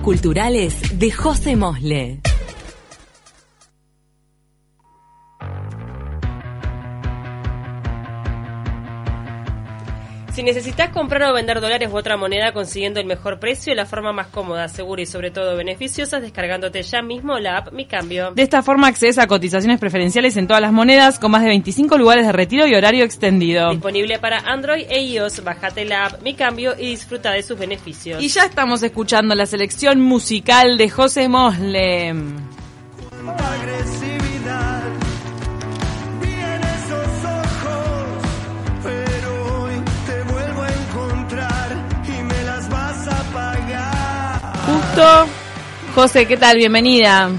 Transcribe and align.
Culturales 0.00 0.98
de 0.98 1.10
José 1.10 1.56
Mosle. 1.56 2.31
Si 10.32 10.42
necesitas 10.42 10.88
comprar 10.88 11.30
o 11.30 11.34
vender 11.34 11.60
dólares 11.60 11.90
u 11.92 11.96
otra 11.96 12.16
moneda 12.16 12.54
consiguiendo 12.54 12.98
el 12.98 13.06
mejor 13.06 13.38
precio, 13.38 13.74
la 13.74 13.84
forma 13.84 14.14
más 14.14 14.28
cómoda, 14.28 14.66
segura 14.66 15.02
y 15.02 15.06
sobre 15.06 15.30
todo 15.30 15.54
beneficiosa 15.56 16.16
es 16.16 16.22
descargándote 16.22 16.82
ya 16.82 17.02
mismo 17.02 17.38
la 17.38 17.58
app 17.58 17.72
Mi 17.74 17.84
Cambio. 17.84 18.30
De 18.30 18.42
esta 18.42 18.62
forma 18.62 18.86
accedes 18.86 19.18
a 19.18 19.26
cotizaciones 19.26 19.78
preferenciales 19.78 20.38
en 20.38 20.46
todas 20.46 20.62
las 20.62 20.72
monedas 20.72 21.18
con 21.18 21.32
más 21.32 21.42
de 21.42 21.48
25 21.48 21.98
lugares 21.98 22.24
de 22.24 22.32
retiro 22.32 22.66
y 22.66 22.74
horario 22.74 23.04
extendido. 23.04 23.72
Disponible 23.72 24.18
para 24.20 24.38
Android 24.38 24.86
e 24.88 25.02
iOS, 25.02 25.44
bájate 25.44 25.84
la 25.84 26.06
app 26.06 26.22
Mi 26.22 26.32
Cambio 26.32 26.74
y 26.78 26.86
disfruta 26.86 27.30
de 27.32 27.42
sus 27.42 27.58
beneficios. 27.58 28.22
Y 28.22 28.28
ya 28.28 28.46
estamos 28.46 28.82
escuchando 28.82 29.34
la 29.34 29.44
selección 29.44 30.00
musical 30.00 30.78
de 30.78 30.88
José 30.88 31.28
Mosle. 44.96 45.32
José, 45.94 46.26
¿qué 46.26 46.36
tal? 46.36 46.56
Bienvenida. 46.56 47.30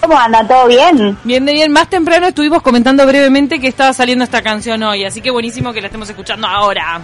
¿Cómo 0.00 0.18
anda? 0.18 0.46
¿Todo 0.46 0.66
bien? 0.66 1.16
Bien, 1.24 1.44
bien. 1.44 1.72
Más 1.72 1.88
temprano 1.88 2.26
estuvimos 2.26 2.62
comentando 2.62 3.06
brevemente 3.06 3.60
que 3.60 3.68
estaba 3.68 3.92
saliendo 3.92 4.24
esta 4.24 4.42
canción 4.42 4.82
hoy, 4.82 5.04
así 5.04 5.20
que 5.20 5.30
buenísimo 5.30 5.72
que 5.72 5.80
la 5.80 5.86
estemos 5.86 6.08
escuchando 6.08 6.46
ahora. 6.46 7.00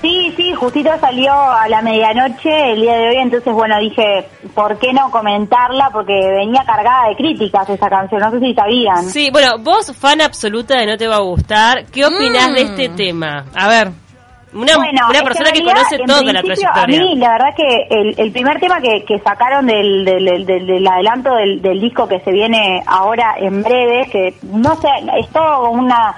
Sí, 0.00 0.34
sí, 0.36 0.52
justito 0.52 0.90
salió 1.00 1.32
a 1.32 1.68
la 1.68 1.80
medianoche 1.80 2.72
el 2.72 2.80
día 2.80 2.96
de 2.96 3.08
hoy, 3.10 3.16
entonces 3.18 3.52
bueno, 3.52 3.78
dije, 3.78 4.28
¿por 4.52 4.76
qué 4.78 4.92
no 4.92 5.10
comentarla? 5.12 5.90
Porque 5.92 6.12
venía 6.12 6.64
cargada 6.66 7.08
de 7.08 7.16
críticas 7.16 7.70
esa 7.70 7.88
canción, 7.88 8.20
no 8.20 8.30
sé 8.32 8.40
si 8.40 8.52
sabían. 8.52 9.04
Sí, 9.04 9.30
bueno, 9.30 9.58
vos, 9.60 9.92
fan 9.96 10.20
absoluta 10.20 10.76
de 10.76 10.86
No 10.86 10.96
Te 10.96 11.06
Va 11.06 11.16
a 11.16 11.20
Gustar, 11.20 11.86
¿qué 11.86 12.04
opinás 12.04 12.52
de 12.52 12.62
este 12.62 12.88
mm. 12.88 12.96
tema? 12.96 13.44
A 13.54 13.68
ver. 13.68 14.01
Una, 14.54 14.76
una 14.76 15.22
persona 15.22 15.50
que, 15.50 15.64
conoce 15.64 15.98
toda 16.06 16.22
la 16.24 16.42
trayectoria. 16.42 16.82
A 16.82 16.86
mí, 16.86 17.16
la 17.16 17.32
verdad 17.32 17.54
que 17.56 17.86
el, 17.88 18.14
el 18.18 18.32
primer 18.32 18.60
tema 18.60 18.80
que, 18.80 19.04
que 19.04 19.18
sacaron 19.20 19.66
del, 19.66 20.04
del, 20.04 20.44
del, 20.44 20.86
adelanto 20.86 21.34
del, 21.34 21.62
del, 21.62 21.80
disco 21.80 22.06
que 22.06 22.20
se 22.20 22.30
viene 22.30 22.82
ahora 22.86 23.34
en 23.38 23.62
breve, 23.62 24.08
que 24.10 24.34
no 24.42 24.74
sé, 24.76 24.88
es 25.18 25.28
todo 25.30 25.70
una 25.70 26.14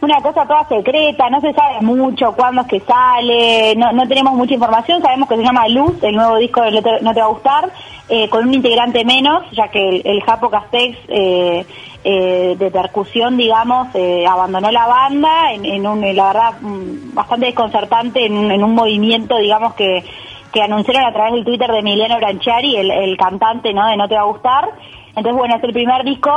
una 0.00 0.20
cosa 0.20 0.46
toda 0.46 0.68
secreta, 0.68 1.30
no 1.30 1.40
se 1.40 1.52
sabe 1.52 1.80
mucho 1.80 2.32
cuándo 2.32 2.62
es 2.62 2.68
que 2.68 2.80
sale, 2.80 3.74
no, 3.76 3.92
no 3.92 4.06
tenemos 4.06 4.34
mucha 4.34 4.54
información, 4.54 5.00
sabemos 5.00 5.28
que 5.28 5.36
se 5.36 5.42
llama 5.42 5.68
Luz, 5.68 6.02
el 6.02 6.14
nuevo 6.14 6.36
disco 6.36 6.62
de 6.62 6.70
No 6.72 7.14
Te, 7.14 7.20
Va 7.20 7.26
a 7.26 7.28
Gustar, 7.28 7.70
eh, 8.08 8.28
con 8.28 8.46
un 8.46 8.54
integrante 8.54 9.04
menos, 9.04 9.42
ya 9.52 9.68
que 9.68 9.88
el, 9.88 10.02
el 10.04 10.22
Japo 10.22 10.50
Castex 10.50 10.98
eh, 11.08 11.66
eh, 12.04 12.56
de 12.58 12.70
percusión, 12.70 13.36
digamos, 13.36 13.88
abandonó 14.28 14.70
la 14.70 14.86
banda 14.86 15.52
en, 15.52 15.86
un, 15.86 16.00
la 16.14 16.26
verdad, 16.26 16.60
mm, 16.60 17.14
bastante 17.14 17.46
desconcertante 17.46 18.26
en, 18.26 18.62
un 18.62 18.74
movimiento, 18.74 19.38
digamos, 19.38 19.74
que, 19.74 20.04
que 20.52 20.62
anunciaron 20.62 21.04
a 21.04 21.12
través 21.12 21.32
del 21.32 21.44
Twitter 21.44 21.70
de 21.70 21.78
Emiliano 21.78 22.16
Branchiari, 22.18 22.76
el, 22.76 22.90
el 22.90 23.16
cantante, 23.16 23.72
¿no?, 23.72 23.88
de 23.88 23.96
No 23.96 24.08
Te 24.08 24.14
Va 24.14 24.20
a 24.20 24.24
Gustar. 24.24 24.70
Entonces, 25.08 25.34
bueno, 25.34 25.56
es 25.56 25.64
el 25.64 25.72
primer 25.72 26.04
disco... 26.04 26.30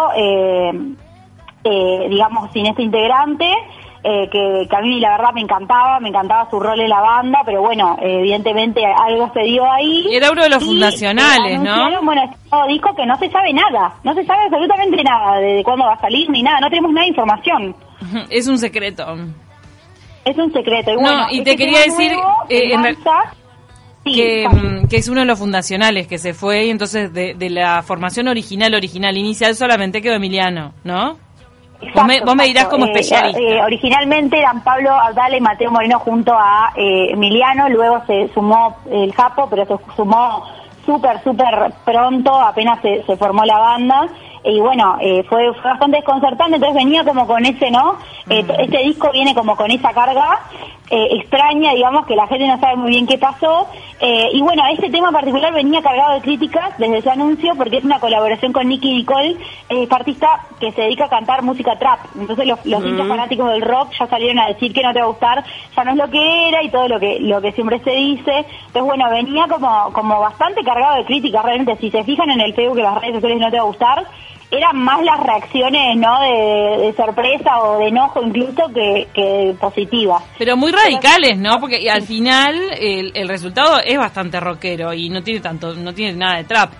Eh, 1.63 2.07
digamos, 2.09 2.51
sin 2.53 2.65
este 2.67 2.83
integrante, 2.83 3.45
eh, 4.01 4.29
que, 4.31 4.67
a 4.73 4.81
mí 4.81 4.99
la 5.01 5.17
verdad 5.17 5.33
me 5.33 5.41
encantaba, 5.41 5.99
me 5.99 6.07
encantaba 6.07 6.49
su 6.49 6.57
rol 6.57 6.79
en 6.79 6.89
la 6.89 7.01
banda, 7.01 7.41
pero 7.45 7.61
bueno, 7.61 7.97
evidentemente 8.01 8.81
algo 8.85 9.29
se 9.33 9.41
dio 9.41 9.69
ahí. 9.69 10.07
Y 10.09 10.15
era 10.15 10.31
uno 10.31 10.43
de 10.43 10.49
los 10.49 10.63
fundacionales, 10.63 11.61
¿no? 11.61 12.01
Bueno, 12.01 12.21
este 12.23 12.57
disco 12.69 12.95
que 12.95 13.05
no 13.05 13.17
se 13.17 13.29
sabe 13.29 13.51
nada, 13.51 13.93
no 14.03 14.13
se 14.13 14.23
sabe 14.25 14.45
absolutamente 14.45 15.03
nada 15.03 15.37
de 15.39 15.61
cuándo 15.65 15.85
va 15.85 15.93
a 15.93 15.99
salir 15.99 16.29
ni 16.29 16.41
nada, 16.41 16.61
no 16.61 16.69
tenemos 16.69 16.93
nada 16.93 17.03
de 17.03 17.09
información. 17.09 17.75
Es 18.29 18.47
un 18.47 18.57
secreto. 18.57 19.05
Es 20.23 20.37
un 20.37 20.53
secreto. 20.53 20.91
Y 20.91 20.95
bueno, 20.95 21.27
y 21.31 21.43
te 21.43 21.51
este 21.51 21.57
quería 21.57 21.79
decir... 21.81 22.13
Eh, 22.47 22.71
que, 24.05 24.47
mm, 24.47 24.87
que, 24.87 24.95
es 24.95 25.09
uno 25.09 25.19
de 25.19 25.25
los 25.25 25.37
fundacionales 25.37 26.07
que 26.07 26.17
se 26.17 26.33
fue 26.33 26.65
y 26.65 26.69
entonces 26.69 27.13
de, 27.13 27.35
de 27.35 27.49
la 27.49 27.83
formación 27.83 28.29
original, 28.29 28.73
original, 28.73 29.17
inicial 29.17 29.55
solamente 29.55 30.01
quedó 30.01 30.15
Emiliano, 30.15 30.73
¿no? 30.83 31.17
Vos, 31.93 32.35
me, 32.35 32.45
dirás 32.45 32.65
como 32.65 32.85
eh, 32.85 32.91
especialista. 32.91 33.39
Eh, 33.39 33.61
originalmente 33.63 34.39
eran 34.39 34.63
Pablo 34.63 34.91
Abdala 34.91 35.37
y 35.37 35.41
Mateo 35.41 35.71
Moreno 35.71 35.99
junto 35.99 36.33
a 36.33 36.73
eh, 36.75 37.11
Emiliano, 37.11 37.69
luego 37.69 38.01
se 38.05 38.29
sumó 38.33 38.77
el 38.91 39.13
Japo, 39.13 39.47
pero 39.49 39.65
se 39.65 39.75
sumó 39.95 40.43
súper, 40.85 41.21
súper 41.23 41.73
pronto, 41.85 42.33
apenas 42.33 42.81
se, 42.81 43.03
se 43.03 43.17
formó 43.17 43.43
la 43.45 43.57
banda 43.57 44.07
y 44.43 44.59
bueno, 44.59 44.97
eh, 45.01 45.23
fue, 45.23 45.49
bastante 45.63 45.97
desconcertante, 45.97 46.55
entonces 46.55 46.83
venía 46.83 47.03
como 47.03 47.27
con 47.27 47.45
ese, 47.45 47.69
¿no? 47.71 47.97
Mm. 48.25 48.51
este 48.59 48.77
disco 48.79 49.11
viene 49.11 49.35
como 49.35 49.55
con 49.55 49.69
esa 49.69 49.91
carga 49.91 50.39
eh, 50.89 51.07
extraña, 51.11 51.73
digamos, 51.73 52.05
que 52.05 52.15
la 52.15 52.27
gente 52.27 52.47
no 52.47 52.59
sabe 52.59 52.75
muy 52.75 52.91
bien 52.91 53.07
qué 53.07 53.17
pasó, 53.17 53.67
y 54.01 54.41
bueno, 54.41 54.63
este 54.71 54.89
tema 54.89 55.09
en 55.09 55.13
particular 55.13 55.53
venía 55.53 55.81
cargado 55.81 56.13
de 56.13 56.21
críticas 56.21 56.77
desde 56.77 57.01
su 57.01 57.09
anuncio, 57.09 57.53
porque 57.55 57.77
es 57.77 57.83
una 57.83 57.99
colaboración 57.99 58.53
con 58.53 58.69
Nicky 58.69 58.93
Nicole, 58.93 59.35
es 59.67 59.91
artista 59.91 60.47
que 60.57 60.71
se 60.71 60.83
dedica 60.83 61.05
a 61.05 61.09
cantar 61.09 61.41
música 61.41 61.77
trap, 61.77 61.99
entonces 62.17 62.47
los, 62.47 62.65
los 62.65 62.81
mm. 62.81 63.07
fanáticos 63.09 63.51
del 63.51 63.61
rock 63.61 63.91
ya 63.99 64.07
salieron 64.07 64.39
a 64.39 64.47
decir 64.47 64.71
que 64.71 64.83
no 64.83 64.93
te 64.93 64.99
va 64.99 65.05
a 65.05 65.09
gustar, 65.09 65.43
ya 65.75 65.83
no 65.83 65.91
es 65.91 65.97
lo 65.97 66.09
que 66.09 66.47
era 66.47 66.63
y 66.63 66.69
todo 66.69 66.87
lo 66.87 66.99
que, 66.99 67.19
lo 67.19 67.41
que 67.41 67.51
siempre 67.51 67.79
se 67.79 67.91
dice, 67.91 68.45
entonces 68.67 68.83
bueno, 68.83 69.09
venía 69.09 69.47
como, 69.47 69.91
como 69.91 70.19
bastante 70.19 70.63
cargado 70.63 70.95
de 70.97 71.05
críticas, 71.05 71.43
realmente, 71.43 71.75
si 71.77 71.91
se 71.91 72.03
fijan 72.03 72.29
en 72.29 72.41
el 72.41 72.53
Facebook 72.53 72.77
que 72.77 72.83
las 72.83 73.01
redes 73.01 73.15
sociales 73.15 73.39
no 73.39 73.51
te 73.51 73.57
va 73.57 73.63
a 73.63 73.67
gustar, 73.67 74.05
eran 74.51 74.77
más 74.77 75.01
las 75.03 75.19
reacciones 75.19 75.95
no 75.97 76.19
de, 76.21 76.93
sorpresa 76.97 77.61
o 77.61 77.79
de 77.79 77.87
enojo 77.87 78.21
incluso 78.23 78.67
que, 78.73 79.07
que 79.13 79.55
positivas. 79.59 80.23
Pero 80.37 80.57
muy 80.57 80.71
radicales 80.71 81.37
no 81.37 81.59
porque 81.59 81.89
al 81.89 82.01
final 82.01 82.55
el, 82.79 83.11
el, 83.15 83.27
resultado 83.27 83.79
es 83.83 83.97
bastante 83.97 84.39
rockero 84.39 84.93
y 84.93 85.09
no 85.09 85.21
tiene 85.21 85.39
tanto 85.39 85.75
no 85.75 85.93
tiene 85.93 86.13
nada 86.13 86.37
de 86.37 86.43
trap. 86.45 86.71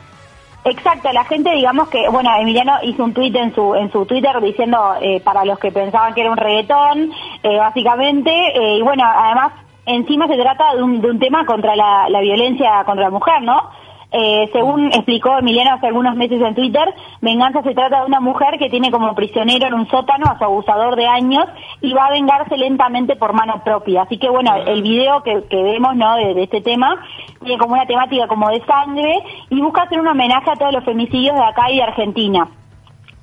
Exacto, 0.66 1.12
la 1.14 1.24
gente 1.24 1.52
digamos 1.52 1.88
que, 1.88 2.10
bueno, 2.10 2.30
Emiliano 2.38 2.74
hizo 2.84 3.04
un 3.04 3.14
tweet 3.14 3.34
en 3.36 3.56
su 3.56 3.74
en 3.76 3.92
su 3.92 4.06
Twitter 4.06 4.42
diciendo 4.42 4.96
eh, 5.02 5.22
para 5.22 5.46
los 5.46 5.58
que 5.58 5.72
pensaban 5.72 6.14
que 6.14 6.22
era 6.22 6.32
un 6.32 6.38
reggaetón, 6.38 7.12
eh, 7.44 7.58
básicamente, 7.58 8.30
eh, 8.32 8.78
y 8.78 8.82
bueno, 8.82 9.04
además 9.06 9.54
encima 9.86 10.28
se 10.28 10.36
trata 10.36 10.76
de 10.76 10.84
un, 10.84 11.02
de 11.02 11.10
un 11.10 11.20
tema 11.20 11.46
contra 11.46 11.76
la, 11.76 12.10
la 12.10 12.20
violencia 12.20 12.84
contra 12.86 13.06
la 13.06 13.10
mujer, 13.10 13.42
¿no? 13.42 13.72
Eh, 14.12 14.50
según 14.52 14.88
explicó 14.88 15.38
Emiliano 15.38 15.76
hace 15.76 15.86
algunos 15.86 16.16
meses 16.16 16.42
en 16.42 16.56
Twitter, 16.56 16.94
Venganza 17.22 17.62
se 17.62 17.76
trata 17.76 18.00
de 18.00 18.06
una 18.08 18.20
mujer 18.20 18.58
que 18.58 18.70
tiene 18.70 18.90
como 18.90 19.14
prisionero 19.14 19.68
en 19.68 19.76
un 19.76 19.88
sótano 19.88 20.26
a 20.26 20.38
su 20.40 20.44
abusador 20.46 20.96
de 20.96 21.06
años 21.06 21.46
y 21.82 21.94
va 21.94 22.08
a 22.08 22.12
vengarse 22.12 22.58
lentamente 22.58 23.16
por 23.16 23.34
mano 23.34 23.62
propia. 23.64 24.04
Así 24.04 24.18
que 24.18 24.30
bueno, 24.30 24.56
el 24.56 24.82
video 24.82 25.22
que, 25.22 25.44
vemos 25.52 25.96
¿no? 25.96 26.16
de, 26.16 26.42
este 26.42 26.62
tema 26.62 26.96
tiene 27.40 27.60
como 27.60 27.74
una 27.74 27.86
temática 27.86 28.28
como 28.28 28.50
de 28.50 28.66
sangre 28.66 29.20
y 29.50 29.62
busca 29.62 29.84
hacer 29.84 30.00
un 30.00 30.08
homenaje 30.08 30.50
a 30.50 30.56
todos 30.56 30.74
los 30.74 30.84
femicidios 30.84 31.36
de 31.36 31.44
acá 31.44 31.70
y 31.70 31.78
de 31.78 31.84
Argentina. 31.84 32.48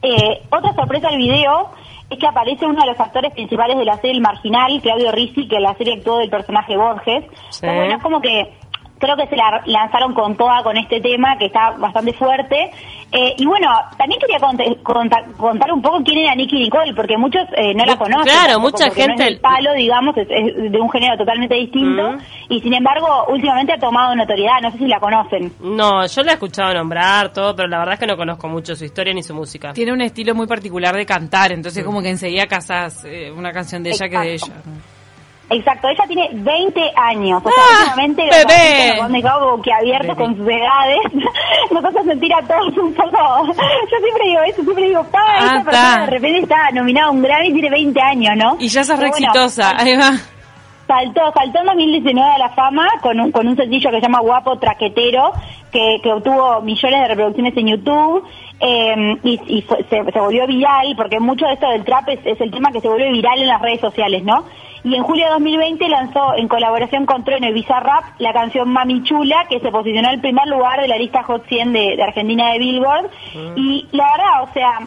Eh, 0.03 0.43
otra 0.51 0.73
sorpresa 0.75 1.09
del 1.09 1.19
video 1.19 1.71
es 2.09 2.19
que 2.19 2.27
aparece 2.27 2.65
uno 2.65 2.81
de 2.81 2.87
los 2.87 3.01
actores 3.01 3.33
principales 3.33 3.77
de 3.77 3.85
la 3.85 3.97
serie 3.97 4.13
El 4.13 4.21
Marginal, 4.21 4.81
Claudio 4.81 5.11
Rizzi, 5.11 5.49
que 5.49 5.57
en 5.57 5.63
la 5.65 5.75
serie 5.75 5.95
actuó 5.95 6.19
del 6.19 6.31
personaje 6.31 6.77
Borges. 6.77 7.25
bueno, 7.61 7.97
es 7.97 8.03
como 8.03 8.21
que 8.21 8.55
creo 8.99 9.17
que 9.17 9.27
se 9.27 9.37
la 9.37 9.63
lanzaron 9.67 10.15
con 10.15 10.37
toda 10.37 10.63
con 10.63 10.77
este 10.77 11.01
tema 11.01 11.37
que 11.39 11.47
está 11.47 11.73
bastante 11.79 12.13
fuerte. 12.13 12.71
Eh, 13.13 13.35
y 13.39 13.47
bueno, 13.47 13.69
también 13.97 14.21
quería 14.21 14.39
contar, 14.83 15.25
un 15.73 15.83
poco 15.83 16.03
quién 16.05 16.19
era 16.19 16.35
Nicky 16.35 16.59
Nicole, 16.59 16.93
porque 16.95 17.17
muchos 17.17 17.43
eh, 17.57 17.73
no 17.75 17.85
la 17.85 17.97
conocen. 17.97 18.33
Claro, 18.33 18.59
mucha 18.59 18.91
gente. 18.91 19.27
el 19.27 19.39
palo, 19.39 19.73
digamos, 19.75 20.17
es, 20.17 20.29
de 20.29 20.81
un 20.81 20.91
género 20.91 21.17
totalmente 21.17 21.55
distinto. 21.55 22.13
Mm. 22.13 22.19
Y 22.49 22.61
sin 22.61 22.75
embargo, 22.75 23.27
últimamente 23.29 23.75
ha 23.75 23.79
tomado 23.79 24.15
notoriedad. 24.15 24.61
No 24.61 24.73
sé 24.73 24.79
si 24.79 24.87
la 24.87 24.99
conocen. 24.99 25.53
No, 25.61 26.07
yo 26.07 26.23
la 26.23 26.33
he 26.33 26.35
escuchado 26.35 26.75
nombrar 26.75 27.33
todo, 27.33 27.55
pero 27.55 27.69
la 27.69 27.79
verdad 27.79 27.95
es 27.95 28.01
que 28.01 28.07
no 28.07 28.17
conozco 28.17 28.49
mucho 28.49 28.75
su 28.75 28.85
historia 28.85 29.15
ni 29.15 29.23
su 29.23 29.35
música. 29.35 29.73
Tiene 29.73 29.93
un 29.93 30.01
estilo 30.01 30.35
muy 30.35 30.47
particular 30.47 30.95
de 30.95 31.07
cantar, 31.07 31.53
entonces, 31.53 31.85
mm. 31.85 31.87
como 31.87 32.03
que 32.03 32.11
enseguida 32.11 32.47
casas 32.47 33.05
eh, 33.05 33.31
una 33.31 33.53
canción 33.53 33.83
de 33.83 33.91
ella 33.91 34.09
que 34.09 34.19
de 34.19 34.33
ella. 34.35 34.55
Exacto, 35.49 35.89
ella 35.89 36.05
tiene 36.09 36.29
20 36.33 36.93
años, 36.97 37.41
o 37.45 37.49
sea, 37.49 37.63
ah, 37.63 37.79
últimamente 37.79 38.23
bebé. 38.23 39.01
abierto 39.73 40.17
con 40.17 40.37
sus 40.37 40.49
edades, 40.49 40.99
nos 41.71 41.85
hace 41.85 42.03
sentir 42.03 42.35
a 42.35 42.43
todos 42.43 42.77
un 42.77 42.93
poco, 42.93 43.47
yo 43.47 43.99
siempre 43.99 44.27
digo 44.27 44.41
eso, 44.43 44.63
siempre 44.65 44.89
digo, 44.89 45.05
pa, 45.05 45.21
ah, 45.23 45.45
esa 45.45 45.65
persona 45.65 46.01
de 46.01 46.11
repente 46.11 46.39
está 46.41 46.71
nominada 46.73 47.07
a 47.07 47.11
un 47.13 47.23
Grammy 47.23 47.49
y 47.49 47.53
tiene 47.53 47.71
20 47.71 48.01
años, 48.01 48.37
¿no? 48.37 48.57
Y 48.59 48.67
ya 48.67 48.83
sos 48.83 48.99
re 48.99 49.07
exitosa, 49.07 49.73
ahí 49.77 49.97
va. 49.97 50.15
Saltó, 50.89 51.33
saltó 51.33 51.61
en 51.61 51.67
2019 51.67 52.29
a 52.29 52.39
la 52.39 52.49
fama 52.51 52.89
con 53.01 53.21
un, 53.21 53.31
con 53.31 53.47
un 53.47 53.57
sencillo 53.57 53.91
que 53.91 53.97
se 53.97 54.03
llama 54.03 54.21
Guapo 54.21 54.59
Traquetero, 54.59 55.33
que, 55.71 56.01
que 56.03 56.13
obtuvo 56.13 56.61
millones 56.63 57.01
de 57.03 57.09
reproducciones 57.09 57.57
en 57.57 57.67
YouTube, 57.69 58.25
eh, 58.59 59.17
y, 59.23 59.41
y 59.59 59.63
se, 59.63 60.05
se, 60.13 60.21
volvió 60.21 60.47
viral, 60.47 60.95
porque 60.97 61.21
mucho 61.21 61.47
de 61.47 61.53
esto 61.55 61.69
del 61.71 61.85
trap 61.85 62.09
es, 62.09 62.21
es 62.25 62.41
el 62.41 62.51
tema 62.51 62.73
que 62.73 62.81
se 62.81 62.89
volvió 62.89 63.11
viral 63.13 63.41
en 63.41 63.49
las 63.49 63.61
redes 63.61 63.81
sociales, 63.81 64.25
¿no? 64.25 64.45
Y 64.87 64.95
en 64.95 65.03
julio 65.03 65.25
de 65.25 65.33
2020 65.33 65.89
lanzó 65.89 66.37
en 66.37 66.47
colaboración 66.47 67.07
con 67.07 67.25
Trueno 67.25 67.49
y 67.49 67.53
Bizarrap 67.53 68.05
la 68.21 68.33
canción 68.33 68.69
Mami 68.69 69.03
Chula, 69.03 69.45
que 69.51 69.59
se 69.59 69.73
posicionó 69.73 70.11
en 70.13 70.21
primer 70.21 70.47
lugar 70.47 70.81
de 70.81 70.87
la 70.87 70.97
lista 70.97 71.25
Hot 71.25 71.45
100 71.49 71.73
de, 71.73 72.01
Argentina 72.01 72.53
de 72.53 72.59
Billboard. 72.61 73.07
Mm. 73.35 73.59
Y 73.59 73.89
la 73.91 74.05
verdad, 74.13 74.43
o 74.45 74.53
sea, 74.53 74.79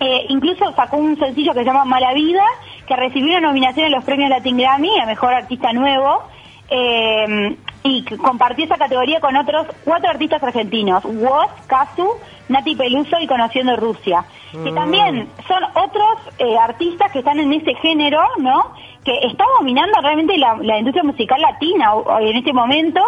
eh, 0.00 0.24
incluso 0.30 0.72
sacó 0.72 0.96
un 0.96 1.18
sencillo 1.18 1.52
que 1.52 1.58
se 1.58 1.66
llama 1.66 1.84
Mala 1.84 2.14
Vida, 2.14 2.42
que 2.86 2.96
recibió 2.96 3.36
una 3.36 3.48
nominación 3.48 3.84
en 3.84 3.92
los 3.92 4.02
premios 4.02 4.30
Latin 4.30 4.56
Grammy 4.56 4.98
a 4.98 5.04
Mejor 5.04 5.34
Artista 5.34 5.74
Nuevo. 5.74 6.22
Eh, 6.70 7.54
y 7.84 8.04
compartió 8.16 8.64
esa 8.64 8.76
categoría 8.76 9.20
con 9.20 9.36
otros 9.36 9.66
cuatro 9.84 10.10
artistas 10.10 10.42
argentinos, 10.42 11.04
Woz, 11.04 11.50
Kazu, 11.66 12.08
Nati 12.48 12.76
Peluso 12.76 13.18
y 13.20 13.26
Conociendo 13.26 13.76
Rusia, 13.76 14.24
que 14.52 14.70
mm. 14.70 14.74
también 14.74 15.28
son 15.48 15.64
otros 15.64 16.18
eh, 16.38 16.56
artistas 16.58 17.10
que 17.10 17.20
están 17.20 17.40
en 17.40 17.52
ese 17.52 17.74
género, 17.76 18.20
¿no? 18.38 18.72
Que 19.04 19.18
está 19.24 19.44
dominando 19.58 20.00
realmente 20.00 20.36
la, 20.38 20.78
industria 20.78 21.02
musical 21.02 21.40
latina 21.40 21.92
en 22.20 22.36
este 22.36 22.52
momento. 22.52 23.00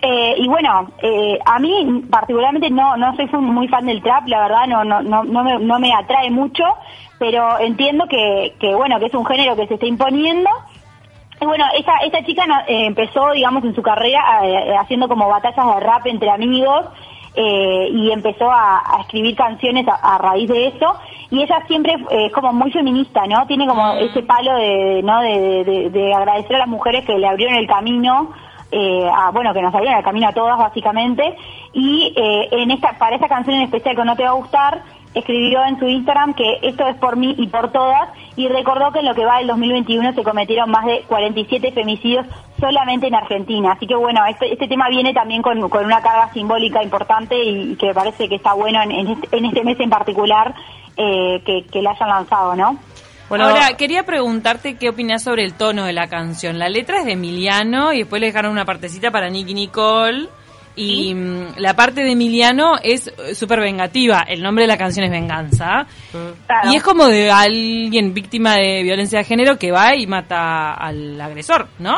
Eh, 0.00 0.34
y 0.38 0.46
bueno, 0.48 0.90
eh, 1.02 1.38
a 1.44 1.58
mí 1.58 2.04
particularmente 2.10 2.68
no 2.70 2.96
no 2.96 3.16
soy 3.16 3.26
muy 3.40 3.68
fan 3.68 3.86
del 3.86 4.02
trap, 4.02 4.28
la 4.28 4.42
verdad 4.42 4.66
no 4.68 4.84
no 4.84 5.02
no 5.02 5.24
no 5.24 5.42
me, 5.42 5.58
no 5.58 5.78
me 5.78 5.94
atrae 5.94 6.30
mucho, 6.30 6.62
pero 7.18 7.58
entiendo 7.58 8.06
que, 8.06 8.54
que 8.60 8.74
bueno 8.74 9.00
que 9.00 9.06
es 9.06 9.14
un 9.14 9.24
género 9.24 9.56
que 9.56 9.66
se 9.66 9.74
está 9.74 9.86
imponiendo 9.86 10.50
bueno, 11.46 11.64
esta, 11.76 11.98
esta 11.98 12.24
chica 12.24 12.44
eh, 12.66 12.86
empezó, 12.86 13.32
digamos, 13.32 13.64
en 13.64 13.74
su 13.74 13.82
carrera 13.82 14.40
eh, 14.42 14.74
haciendo 14.78 15.08
como 15.08 15.28
batallas 15.28 15.74
de 15.74 15.80
rap 15.80 16.06
entre 16.06 16.30
amigos 16.30 16.86
eh, 17.34 17.88
y 17.90 18.10
empezó 18.12 18.50
a, 18.50 18.82
escribir 19.00 19.34
canciones 19.34 19.86
a, 19.88 20.18
raíz 20.18 20.48
de 20.48 20.68
eso. 20.68 20.94
Y 21.30 21.42
ella 21.42 21.64
siempre 21.66 21.96
es 22.10 22.32
como 22.32 22.52
muy 22.52 22.70
feminista, 22.70 23.26
¿no? 23.26 23.46
Tiene 23.46 23.66
como 23.66 23.94
mm. 23.94 23.98
ese 23.98 24.22
palo 24.22 24.54
de, 24.54 25.02
¿no? 25.02 25.20
De, 25.20 26.12
agradecer 26.14 26.56
a 26.56 26.60
las 26.60 26.68
mujeres 26.68 27.04
que 27.04 27.18
le 27.18 27.26
abrieron 27.26 27.56
el 27.56 27.66
camino. 27.66 28.32
a, 28.72 29.30
bueno, 29.32 29.52
que 29.52 29.62
nos 29.62 29.74
abrieron 29.74 29.98
el 29.98 30.04
camino 30.04 30.28
a 30.28 30.32
todas 30.32 30.58
básicamente, 30.58 31.36
y 31.72 32.12
en 32.16 32.70
esta, 32.70 32.96
para 32.98 33.16
esta 33.16 33.28
canción 33.28 33.56
en 33.56 33.62
especial 33.62 33.96
que 33.96 34.04
no 34.04 34.14
te 34.14 34.22
va 34.22 34.30
a 34.30 34.34
gustar, 34.34 34.82
escribió 35.14 35.64
en 35.64 35.78
su 35.78 35.86
Instagram 35.86 36.34
que 36.34 36.58
esto 36.62 36.86
es 36.86 36.96
por 36.96 37.16
mí 37.16 37.34
y 37.38 37.46
por 37.46 37.70
todas 37.72 38.08
y 38.36 38.48
recordó 38.48 38.92
que 38.92 38.98
en 38.98 39.06
lo 39.06 39.14
que 39.14 39.24
va 39.24 39.38
del 39.38 39.46
2021 39.46 40.12
se 40.12 40.22
cometieron 40.22 40.70
más 40.70 40.84
de 40.86 41.02
47 41.06 41.72
femicidios 41.72 42.26
solamente 42.58 43.06
en 43.06 43.14
Argentina. 43.14 43.72
Así 43.72 43.86
que 43.86 43.94
bueno, 43.94 44.20
este, 44.26 44.52
este 44.52 44.68
tema 44.68 44.88
viene 44.88 45.12
también 45.12 45.42
con, 45.42 45.58
una 45.62 46.02
carga 46.02 46.32
simbólica 46.32 46.82
importante 46.82 47.36
y, 47.42 47.76
que 47.76 47.86
me 47.86 47.94
parece 47.94 48.28
que 48.28 48.36
está 48.36 48.54
bueno 48.54 48.82
en, 48.82 49.08
este, 49.08 49.28
este, 49.32 49.64
mes 49.64 49.78
en 49.80 49.90
particular 49.90 50.54
eh, 50.96 51.42
que, 51.44 51.64
que 51.70 51.82
la 51.82 51.90
hayan 51.90 52.08
lanzado, 52.08 52.56
¿no? 52.56 52.78
Bueno, 53.28 53.46
ahora 53.46 53.74
quería 53.76 54.02
preguntarte 54.04 54.76
qué 54.76 54.90
opinas 54.90 55.22
sobre 55.22 55.44
el 55.44 55.54
tono 55.54 55.84
de 55.84 55.94
la 55.94 56.08
canción. 56.08 56.58
La 56.58 56.68
letra 56.68 56.98
es 56.98 57.06
de 57.06 57.12
Emiliano 57.12 57.92
y 57.92 58.00
después 58.00 58.20
le 58.20 58.26
dejaron 58.26 58.52
una 58.52 58.66
partecita 58.66 59.10
para 59.10 59.30
Nicky 59.30 59.54
Nicole. 59.54 60.28
Y 60.76 61.14
mm, 61.14 61.56
la 61.58 61.74
parte 61.74 62.02
de 62.02 62.12
Emiliano 62.12 62.74
es 62.82 63.12
súper 63.34 63.60
vengativa. 63.60 64.24
El 64.26 64.42
nombre 64.42 64.64
de 64.64 64.68
la 64.68 64.76
canción 64.76 65.04
es 65.04 65.10
Venganza. 65.10 65.86
Y 66.64 66.76
es 66.76 66.82
como 66.82 67.06
de 67.06 67.30
alguien 67.30 68.12
víctima 68.12 68.54
de 68.56 68.82
violencia 68.82 69.18
de 69.18 69.24
género 69.24 69.58
que 69.58 69.70
va 69.70 69.94
y 69.94 70.06
mata 70.06 70.74
al 70.74 71.20
agresor, 71.20 71.68
¿no? 71.78 71.96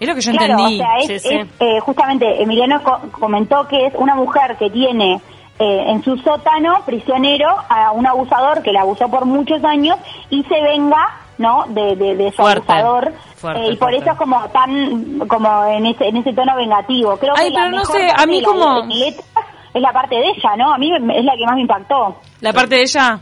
Es 0.00 0.08
lo 0.08 0.14
que 0.14 0.20
yo 0.20 0.32
entendí. 0.32 0.80
Eh, 1.60 1.80
justamente 1.80 2.42
Emiliano 2.42 2.82
comentó 3.12 3.66
que 3.68 3.86
es 3.86 3.94
una 3.96 4.14
mujer 4.14 4.56
que 4.58 4.70
tiene 4.70 5.20
eh, 5.58 5.84
en 5.86 6.02
su 6.02 6.16
sótano 6.18 6.82
prisionero 6.84 7.46
a 7.68 7.92
un 7.92 8.06
abusador 8.06 8.62
que 8.62 8.72
la 8.72 8.80
abusó 8.80 9.08
por 9.08 9.24
muchos 9.24 9.62
años 9.64 9.96
y 10.30 10.42
se 10.44 10.60
venga 10.62 11.20
¿no? 11.38 11.64
De, 11.68 11.96
de, 11.96 12.32
su 12.32 12.46
abusador. 12.46 13.12
Eh, 13.56 13.72
y 13.72 13.76
por 13.76 13.92
eso 13.92 14.10
es 14.10 14.16
como 14.16 14.40
tan, 14.48 15.18
como 15.28 15.64
en 15.66 15.86
ese, 15.86 16.08
en 16.08 16.16
ese 16.18 16.32
tono 16.32 16.56
vengativo. 16.56 17.16
Creo 17.16 17.34
que 17.34 17.50
pero 17.52 17.70
no 17.70 17.84
sé, 17.84 18.08
a 18.14 18.26
mí 18.26 18.42
como... 18.42 18.82
es 18.84 19.22
la 19.74 19.92
parte 19.92 20.14
de 20.14 20.28
ella, 20.28 20.56
¿no? 20.56 20.72
A 20.72 20.78
mí 20.78 20.92
es 20.94 21.24
la 21.24 21.36
que 21.36 21.46
más 21.46 21.54
me 21.54 21.62
impactó. 21.62 22.16
¿La 22.40 22.52
parte 22.52 22.76
de 22.76 22.82
ella? 22.82 23.20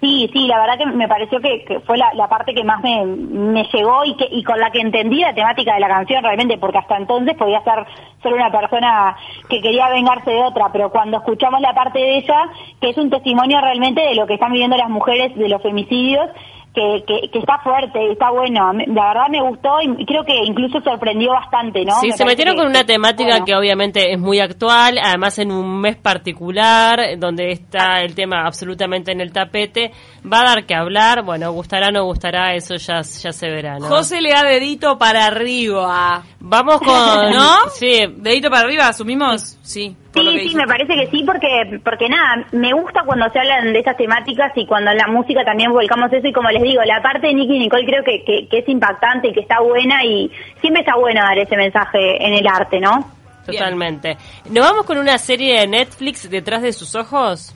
Sí, 0.00 0.30
sí, 0.32 0.46
la 0.46 0.58
verdad 0.58 0.78
que 0.78 0.86
me 0.86 1.08
pareció 1.08 1.40
que, 1.40 1.78
fue 1.86 1.98
la, 1.98 2.10
la, 2.14 2.26
parte 2.26 2.54
que 2.54 2.64
más 2.64 2.82
me, 2.82 3.04
me 3.04 3.64
llegó 3.64 4.02
y 4.06 4.16
que 4.16 4.26
y 4.30 4.42
con 4.42 4.58
la 4.58 4.70
que 4.70 4.80
entendí 4.80 5.20
la 5.20 5.34
temática 5.34 5.74
de 5.74 5.80
la 5.80 5.88
canción 5.88 6.24
realmente, 6.24 6.56
porque 6.56 6.78
hasta 6.78 6.96
entonces 6.96 7.36
podía 7.36 7.62
ser 7.62 7.84
solo 8.22 8.36
una 8.36 8.50
persona 8.50 9.14
que 9.50 9.60
quería 9.60 9.90
vengarse 9.90 10.30
de 10.30 10.42
otra, 10.42 10.70
pero 10.72 10.90
cuando 10.90 11.18
escuchamos 11.18 11.60
la 11.60 11.74
parte 11.74 11.98
de 11.98 12.16
ella, 12.16 12.48
que 12.80 12.90
es 12.90 12.96
un 12.96 13.10
testimonio 13.10 13.60
realmente 13.60 14.00
de 14.00 14.14
lo 14.14 14.26
que 14.26 14.34
están 14.34 14.52
viviendo 14.52 14.78
las 14.78 14.88
mujeres 14.88 15.36
de 15.36 15.48
los 15.50 15.62
femicidios, 15.62 16.30
que, 16.74 17.04
que, 17.32 17.38
está 17.38 17.58
fuerte, 17.58 18.12
está 18.12 18.30
bueno. 18.30 18.72
La 18.72 19.08
verdad 19.08 19.28
me 19.28 19.42
gustó 19.42 19.80
y 19.80 20.06
creo 20.06 20.24
que 20.24 20.36
incluso 20.44 20.80
sorprendió 20.80 21.32
bastante, 21.32 21.84
¿no? 21.84 21.94
Sí, 22.00 22.12
se 22.12 22.24
metieron 22.24 22.56
con 22.56 22.66
una 22.66 22.84
temática 22.84 23.44
que 23.44 23.54
obviamente 23.56 24.12
es 24.12 24.18
muy 24.18 24.38
actual, 24.38 24.98
además 25.02 25.38
en 25.38 25.50
un 25.50 25.80
mes 25.80 25.96
particular, 25.96 27.18
donde 27.18 27.50
está 27.50 28.02
el 28.02 28.14
tema 28.14 28.46
absolutamente 28.46 29.10
en 29.10 29.20
el 29.20 29.32
tapete. 29.32 29.90
Va 30.24 30.42
a 30.42 30.44
dar 30.44 30.66
que 30.66 30.74
hablar, 30.74 31.24
bueno, 31.24 31.50
gustará 31.52 31.88
o 31.88 31.92
no 31.92 32.04
gustará, 32.04 32.54
eso 32.54 32.76
ya, 32.76 33.00
ya 33.00 33.32
se 33.32 33.48
verá, 33.48 33.78
¿no? 33.78 33.86
José 33.86 34.20
le 34.20 34.30
da 34.30 34.44
dedito 34.44 34.96
para 34.96 35.26
arriba. 35.26 36.22
Vamos 36.38 36.80
con... 36.80 36.90
¿No? 37.32 37.68
Sí. 37.72 38.06
Dedito 38.16 38.48
para 38.48 38.62
arriba, 38.62 38.88
asumimos. 38.88 39.58
Sí. 39.62 39.96
Sí, 40.12 40.48
sí, 40.48 40.56
me 40.56 40.66
parece 40.66 40.94
que 40.94 41.06
sí, 41.06 41.22
porque 41.24 41.80
porque 41.84 42.08
nada, 42.08 42.44
me 42.50 42.72
gusta 42.72 43.02
cuando 43.04 43.30
se 43.30 43.38
hablan 43.38 43.72
de 43.72 43.78
esas 43.78 43.96
temáticas 43.96 44.52
y 44.56 44.66
cuando 44.66 44.90
en 44.90 44.96
la 44.96 45.06
música 45.06 45.44
también 45.44 45.70
volcamos 45.70 46.12
eso 46.12 46.26
y 46.26 46.32
como 46.32 46.50
les 46.50 46.62
digo, 46.62 46.82
la 46.84 47.00
parte 47.00 47.28
de 47.28 47.34
Nicky 47.34 47.58
Nicole 47.58 47.86
creo 47.86 48.02
que, 48.02 48.24
que, 48.24 48.58
es 48.58 48.68
impactante 48.68 49.28
y 49.28 49.32
que 49.32 49.40
está 49.40 49.60
buena 49.60 50.04
y 50.04 50.30
siempre 50.60 50.82
está 50.82 50.96
bueno 50.96 51.20
dar 51.20 51.38
ese 51.38 51.56
mensaje 51.56 52.26
en 52.26 52.34
el 52.34 52.46
arte, 52.46 52.80
¿no? 52.80 53.08
Totalmente. 53.46 54.16
¿Nos 54.50 54.64
vamos 54.64 54.84
con 54.84 54.98
una 54.98 55.16
serie 55.18 55.60
de 55.60 55.66
Netflix 55.66 56.28
detrás 56.28 56.62
de 56.62 56.72
sus 56.72 56.94
ojos? 56.94 57.54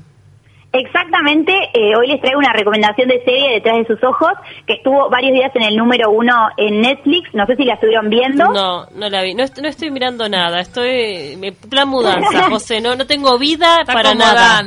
Exactamente, 0.75 1.53
eh, 1.73 1.95
hoy 1.97 2.09
les 2.09 2.21
traigo 2.21 2.41
una 2.41 2.53
recomendación 2.53 3.07
de 3.07 3.23
serie 3.23 3.53
detrás 3.53 3.77
de 3.79 3.87
sus 3.87 4.03
ojos, 4.03 4.33
que 4.67 4.73
estuvo 4.73 5.09
varios 5.09 5.33
días 5.33 5.53
en 5.55 5.63
el 5.63 5.77
número 5.77 6.11
uno 6.11 6.49
en 6.57 6.81
Netflix, 6.81 7.33
no 7.33 7.47
sé 7.47 7.55
si 7.55 7.63
la 7.63 7.75
estuvieron 7.75 8.11
viendo. 8.11 8.53
No, 8.53 8.85
no 8.93 9.09
la 9.09 9.23
vi, 9.23 9.35
no, 9.35 9.45
no 9.63 9.69
estoy 9.69 9.93
mirando 9.93 10.29
nada, 10.29 10.59
estoy 10.59 11.39
plan 11.71 11.89
mudanza, 11.89 12.43
José, 12.51 12.81
no, 12.81 12.97
no 12.97 13.07
tengo 13.07 13.39
vida 13.39 13.85
para 13.87 14.17
nada. 14.17 14.65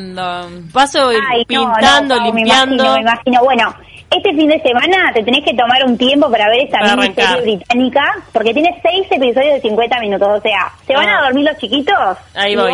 Paso 0.72 1.10
pintando, 1.46 2.16
limpiando. 2.22 2.84
Me 2.86 2.90
imagino, 2.90 2.94
me 2.94 3.02
imagino, 3.02 3.44
bueno, 3.44 3.76
este 4.10 4.34
fin 4.34 4.48
de 4.48 4.62
semana 4.62 5.12
te 5.14 5.24
tenés 5.24 5.44
que 5.44 5.56
tomar 5.56 5.84
un 5.86 5.98
tiempo 5.98 6.32
para 6.32 6.48
ver 6.48 6.62
esta 6.62 6.96
mini 6.96 7.14
serie 7.14 7.42
británica, 7.42 8.14
porque 8.32 8.54
tiene 8.54 8.80
seis 8.82 9.08
episodios 9.12 9.56
de 9.56 9.60
50 9.62 10.00
minutos, 10.00 10.30
o 10.38 10.42
sea, 10.42 10.72
¿se 10.86 10.94
van 10.94 11.10
a 11.10 11.20
ah. 11.20 11.26
dormir 11.26 11.50
los 11.50 11.58
chiquitos? 11.58 12.18
Ahí 12.34 12.56
voy, 12.56 12.72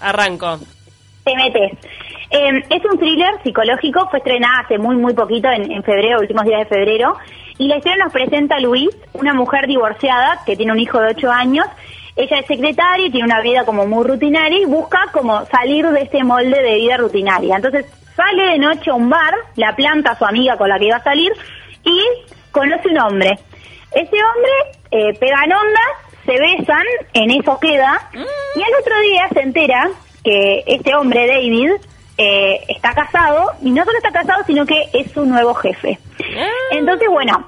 arranco. 0.00 0.58
Te 1.22 1.36
metes. 1.36 1.78
Em, 2.30 2.62
es 2.70 2.84
un 2.84 2.98
thriller 2.98 3.34
psicológico, 3.42 4.08
fue 4.10 4.18
estrenada 4.18 4.60
hace 4.64 4.78
muy, 4.78 4.96
muy 4.96 5.14
poquito, 5.14 5.48
en, 5.50 5.82
febrero, 5.82 6.20
últimos 6.20 6.44
días 6.44 6.60
de 6.60 6.66
febrero, 6.66 7.16
y 7.58 7.68
la 7.68 7.76
historia 7.76 8.04
nos 8.04 8.12
presenta 8.12 8.56
a 8.56 8.60
Luis, 8.60 8.90
una 9.12 9.34
mujer 9.34 9.66
divorciada 9.66 10.40
que 10.44 10.56
tiene 10.56 10.72
un 10.72 10.80
hijo 10.80 11.00
de 11.00 11.08
8 11.08 11.30
años. 11.30 11.66
Ella 12.16 12.38
es 12.38 12.46
secretaria 12.46 13.06
y 13.06 13.10
tiene 13.10 13.26
una 13.26 13.40
vida 13.40 13.64
como 13.64 13.86
muy 13.86 14.06
rutinaria 14.06 14.58
y 14.58 14.64
busca 14.64 15.08
como 15.12 15.44
salir 15.46 15.86
de 15.88 16.02
este 16.02 16.22
molde 16.24 16.62
de 16.62 16.74
vida 16.76 16.96
rutinaria. 16.96 17.56
Entonces 17.56 17.86
sale 18.16 18.52
de 18.52 18.58
noche 18.58 18.90
a 18.90 18.94
un 18.94 19.08
bar, 19.10 19.34
la 19.56 19.74
planta 19.74 20.12
a 20.12 20.18
su 20.18 20.24
amiga 20.24 20.56
con 20.56 20.68
la 20.68 20.78
que 20.78 20.86
iba 20.86 20.96
a 20.96 21.02
salir 21.02 21.32
y 21.84 22.00
conoce 22.50 22.88
un 22.88 22.98
hombre. 22.98 23.38
Ese 23.92 24.16
hombre 24.16 24.52
eh, 24.90 25.14
pegan 25.18 25.52
ondas, 25.52 25.92
se 26.24 26.32
besan, 26.32 26.84
en 27.12 27.30
eso 27.30 27.58
queda, 27.60 28.08
y 28.12 28.62
al 28.62 28.80
otro 28.80 28.98
día 29.00 29.28
se 29.32 29.40
entera 29.40 29.90
que 30.24 30.64
este 30.66 30.94
hombre, 30.94 31.26
David, 31.26 31.72
eh, 32.16 32.60
está 32.68 32.92
casado, 32.92 33.52
y 33.62 33.70
no 33.70 33.84
solo 33.84 33.96
está 33.96 34.12
casado, 34.12 34.44
sino 34.46 34.64
que 34.64 34.88
es 34.92 35.10
su 35.12 35.24
nuevo 35.24 35.54
jefe. 35.54 35.98
Ah. 36.38 36.48
Entonces, 36.70 37.08
bueno, 37.10 37.46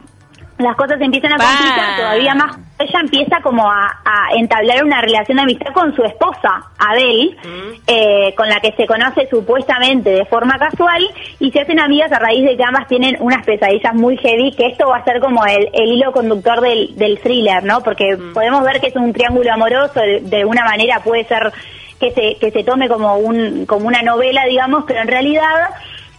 las 0.59 0.75
cosas 0.77 1.01
empiezan 1.01 1.33
a 1.33 1.37
complicar 1.37 1.97
todavía 1.97 2.35
más. 2.35 2.59
Ella 2.79 3.01
empieza 3.01 3.41
como 3.43 3.71
a, 3.71 3.93
entablar 4.37 4.85
una 4.85 5.01
relación 5.01 5.37
de 5.37 5.43
amistad 5.43 5.73
con 5.73 5.95
su 5.95 6.03
esposa, 6.03 6.63
Adele, 6.79 7.37
mm. 7.43 7.83
eh, 7.87 8.35
con 8.37 8.49
la 8.49 8.61
que 8.61 8.73
se 8.73 8.87
conoce 8.87 9.29
supuestamente 9.31 10.11
de 10.11 10.25
forma 10.27 10.59
casual 10.59 11.03
y 11.39 11.51
se 11.53 11.61
hacen 11.61 11.79
amigas 11.79 12.11
a 12.13 12.19
raíz 12.19 12.45
de 12.45 12.57
que 12.57 12.65
ambas 12.65 12.87
tienen 12.87 13.17
unas 13.21 13.45
pesadillas 13.47 13.95
muy 13.95 14.17
heavy, 14.19 14.53
que 14.53 14.67
esto 14.67 14.89
va 14.89 14.99
a 14.99 15.05
ser 15.05 15.21
como 15.21 15.45
el, 15.47 15.69
hilo 15.75 16.13
conductor 16.13 16.61
del, 16.61 17.21
thriller, 17.23 17.65
¿no? 17.65 17.83
Porque 17.83 18.17
mm. 18.17 18.33
podemos 18.35 18.63
ver 18.63 18.81
que 18.81 18.89
es 18.89 18.97
un 18.97 19.13
triángulo 19.13 19.53
amoroso, 19.53 20.01
de, 20.01 20.21
de 20.21 20.39
alguna 20.39 20.65
manera 20.65 21.01
puede 21.01 21.25
ser 21.25 21.53
que 22.01 22.13
se, 22.13 22.37
que 22.39 22.51
se 22.51 22.65
tome 22.65 22.89
como, 22.89 23.17
un, 23.17 23.67
como 23.67 23.87
una 23.87 24.03
novela, 24.03 24.45
digamos, 24.45 24.85
pero 24.87 25.01
en 25.01 25.09
realidad 25.09 25.71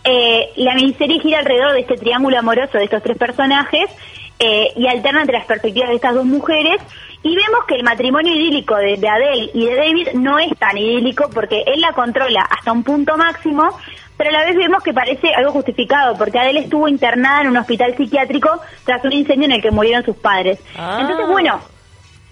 eh, 0.04 0.50
la 0.56 0.76
miniserie 0.76 1.20
gira 1.20 1.40
alrededor 1.40 1.74
de 1.74 1.82
este 1.82 1.96
triángulo 1.96 2.40
amoroso 2.40 2.78
de 2.78 2.86
estos 2.86 3.04
tres 3.04 3.18
personajes 3.18 3.90
eh, 4.40 4.72
y 4.76 4.88
alterna 4.88 5.22
entre 5.22 5.38
las 5.38 5.46
perspectivas 5.46 5.90
de 5.90 5.96
estas 5.96 6.14
dos 6.14 6.26
mujeres 6.26 6.82
y 7.24 7.36
vemos 7.36 7.66
que 7.68 7.76
el 7.76 7.84
matrimonio 7.84 8.34
idílico 8.34 8.76
de, 8.76 8.98
de, 8.98 9.10
Adele 9.10 9.50
y 9.54 9.66
de 9.66 9.76
David 9.76 10.08
no 10.14 10.40
es 10.40 10.56
tan 10.58 10.78
idílico 10.78 11.30
porque 11.34 11.64
él 11.66 11.82
la 11.82 11.92
controla 11.94 12.42
hasta 12.42 12.72
un 12.72 12.84
punto 12.84 13.18
máximo, 13.18 13.70
pero 14.16 14.30
a 14.30 14.34
la 14.34 14.46
vez 14.46 14.56
vemos 14.56 14.84
que 14.84 14.94
parece 14.94 15.34
algo 15.34 15.52
justificado, 15.52 16.16
porque 16.16 16.40
Adele 16.40 16.62
estuvo 16.62 16.88
internada 16.88 17.42
en 17.42 17.50
un 17.50 17.58
hospital 17.58 17.96
psiquiátrico 17.98 18.62
tras 18.86 19.04
un 19.04 19.14
incendio 19.14 19.46
en 19.46 19.54
el 19.54 19.62
que 19.62 19.72
murieron 19.72 20.06
sus 20.06 20.16
padres. 20.16 20.60
Ah. 20.78 21.00
Entonces, 21.02 21.28
bueno, 21.28 21.60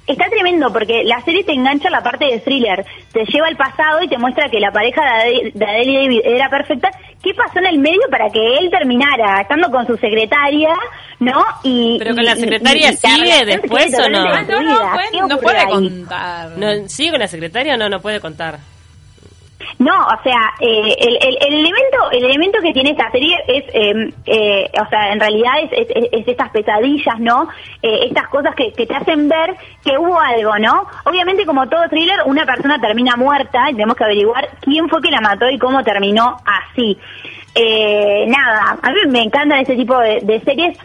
está 0.08 0.26
tremendo 0.30 0.72
porque 0.72 1.04
la 1.04 1.20
serie 1.22 1.44
te 1.44 1.54
engancha 1.54 1.88
en 1.88 1.94
la 1.94 2.04
parte 2.04 2.26
de 2.26 2.40
thriller, 2.40 2.86
te 3.12 3.26
lleva 3.26 3.48
al 3.48 3.58
pasado 3.58 4.02
y 4.04 4.08
te 4.08 4.18
muestra 4.18 4.50
que 4.50 4.60
la 4.60 4.72
pareja 4.72 5.02
de 5.04 5.10
Adele, 5.10 5.52
de 5.54 5.66
Adele 5.66 5.92
y 5.92 5.96
David 5.96 6.22
era 6.26 6.50
perfecta. 6.50 6.90
¿Qué 7.24 7.34
pasó 7.34 7.58
en 7.60 7.66
el 7.66 7.80
medio 7.80 8.02
para 8.12 8.30
que 8.30 8.58
él 8.60 8.70
terminara 8.70 9.42
estando 9.42 9.72
con 9.72 9.88
su 9.88 9.98
secretaria, 9.98 10.70
no? 11.20 11.44
Y 11.64 11.98
Pero 11.98 12.14
con 12.16 12.24
la 12.24 12.36
secretaria 12.36 12.90
y- 12.92 12.94
y 12.94 12.98
sigue 12.98 13.46
después, 13.46 14.00
¿o 14.00 14.10
no? 14.10 14.26
Ah, 14.32 14.42
no, 14.48 15.28
no, 15.28 15.40
puede- 15.40 15.66
contar. 15.66 16.50
No, 16.58 16.88
¿Sigue 16.88 17.12
con 17.12 17.20
la 17.20 17.28
secretaria 17.28 17.74
o 17.74 17.78
no? 17.78 17.90
No 17.90 18.00
puede 18.00 18.20
contar. 18.20 18.60
No, 19.80 20.06
o 20.08 20.24
sea, 20.24 20.52
eh, 20.60 20.96
el, 21.00 21.18
el- 21.22 21.38
el 21.42 21.54
elemento 21.60 22.12
el 22.12 22.24
elemento 22.26 22.60
que 22.62 22.74
tiene 22.74 22.92
esta 22.92 23.10
serie 23.12 23.38
es, 23.48 23.64
eh, 23.74 24.14
eh, 24.26 24.70
o 24.82 24.90
sea, 24.90 25.12
en 25.12 25.20
realidad 25.20 25.54
es, 25.64 25.72
es- 25.74 25.96
es- 25.96 26.10
es 26.12 26.28
estas 26.28 26.50
pesadillas, 26.52 27.20
¿no? 27.20 27.48
Eh, 27.82 28.06
estas 28.08 28.28
cosas 28.30 28.56
que, 28.56 28.72
que 28.74 28.86
te 28.86 28.96
hacen 28.96 29.28
ver 29.30 29.56
que 29.84 29.98
hubo 29.98 30.20
algo, 30.20 30.58
¿no? 30.60 30.86
Obviamente, 31.06 31.46
como 31.46 31.68
todo 31.68 31.88
thriller, 31.90 32.20
una 32.26 32.46
persona 32.46 32.80
termina 32.80 33.16
muerta 33.16 33.70
y 33.70 33.74
tenemos 33.74 33.96
que 33.96 34.04
averiguar 34.04 34.50
quién 34.62 34.88
fue 34.90 35.02
que 35.02 35.12
la 35.12 35.22
mató 35.22 35.50
y 35.50 35.58
cómo 35.60 35.84
terminó 35.84 36.38
así. 36.46 36.98
Eh, 37.54 38.26
nada, 38.28 38.78
a 38.82 38.92
mí 38.92 38.98
me 39.10 39.24
encantan 39.24 39.60
ese 39.60 39.76
tipo 39.76 39.98
de, 40.00 40.20
de 40.22 40.40
series. 40.42 40.78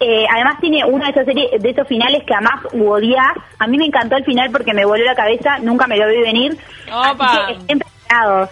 Eh, 0.00 0.24
además 0.32 0.56
tiene 0.60 0.84
uno 0.84 1.04
de 1.04 1.10
esos 1.10 1.24
series, 1.24 1.60
de 1.60 1.70
esos 1.70 1.86
finales 1.88 2.22
que 2.24 2.32
además 2.34 2.60
odias. 2.72 3.26
A 3.58 3.66
mí 3.66 3.76
me 3.78 3.86
encantó 3.86 4.16
el 4.16 4.24
final 4.24 4.50
porque 4.52 4.72
me 4.72 4.84
voló 4.84 5.04
la 5.04 5.14
cabeza, 5.14 5.58
nunca 5.58 5.86
me 5.86 5.96
lo 5.96 6.06
vi 6.08 6.20
venir. 6.20 6.56
Opa. 6.92 7.24
Así 7.26 7.38
que 7.46 7.52
estén 7.60 7.78
preparados. 7.80 8.50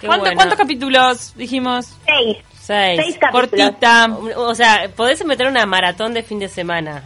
Qué 0.00 0.06
¿Cuánto- 0.06 0.24
bueno. 0.24 0.36
¿Cuántos 0.36 0.58
capítulos 0.58 1.34
dijimos? 1.36 1.98
Seis. 2.06 2.36
Seis. 2.52 3.00
Seis 3.02 3.18
capítulos. 3.18 3.50
Cortita. 3.50 4.08
O 4.36 4.54
sea, 4.54 4.88
podés 4.94 5.24
meter 5.24 5.46
una 5.48 5.66
maratón 5.66 6.14
de 6.14 6.22
fin 6.22 6.38
de 6.38 6.48
semana. 6.48 7.02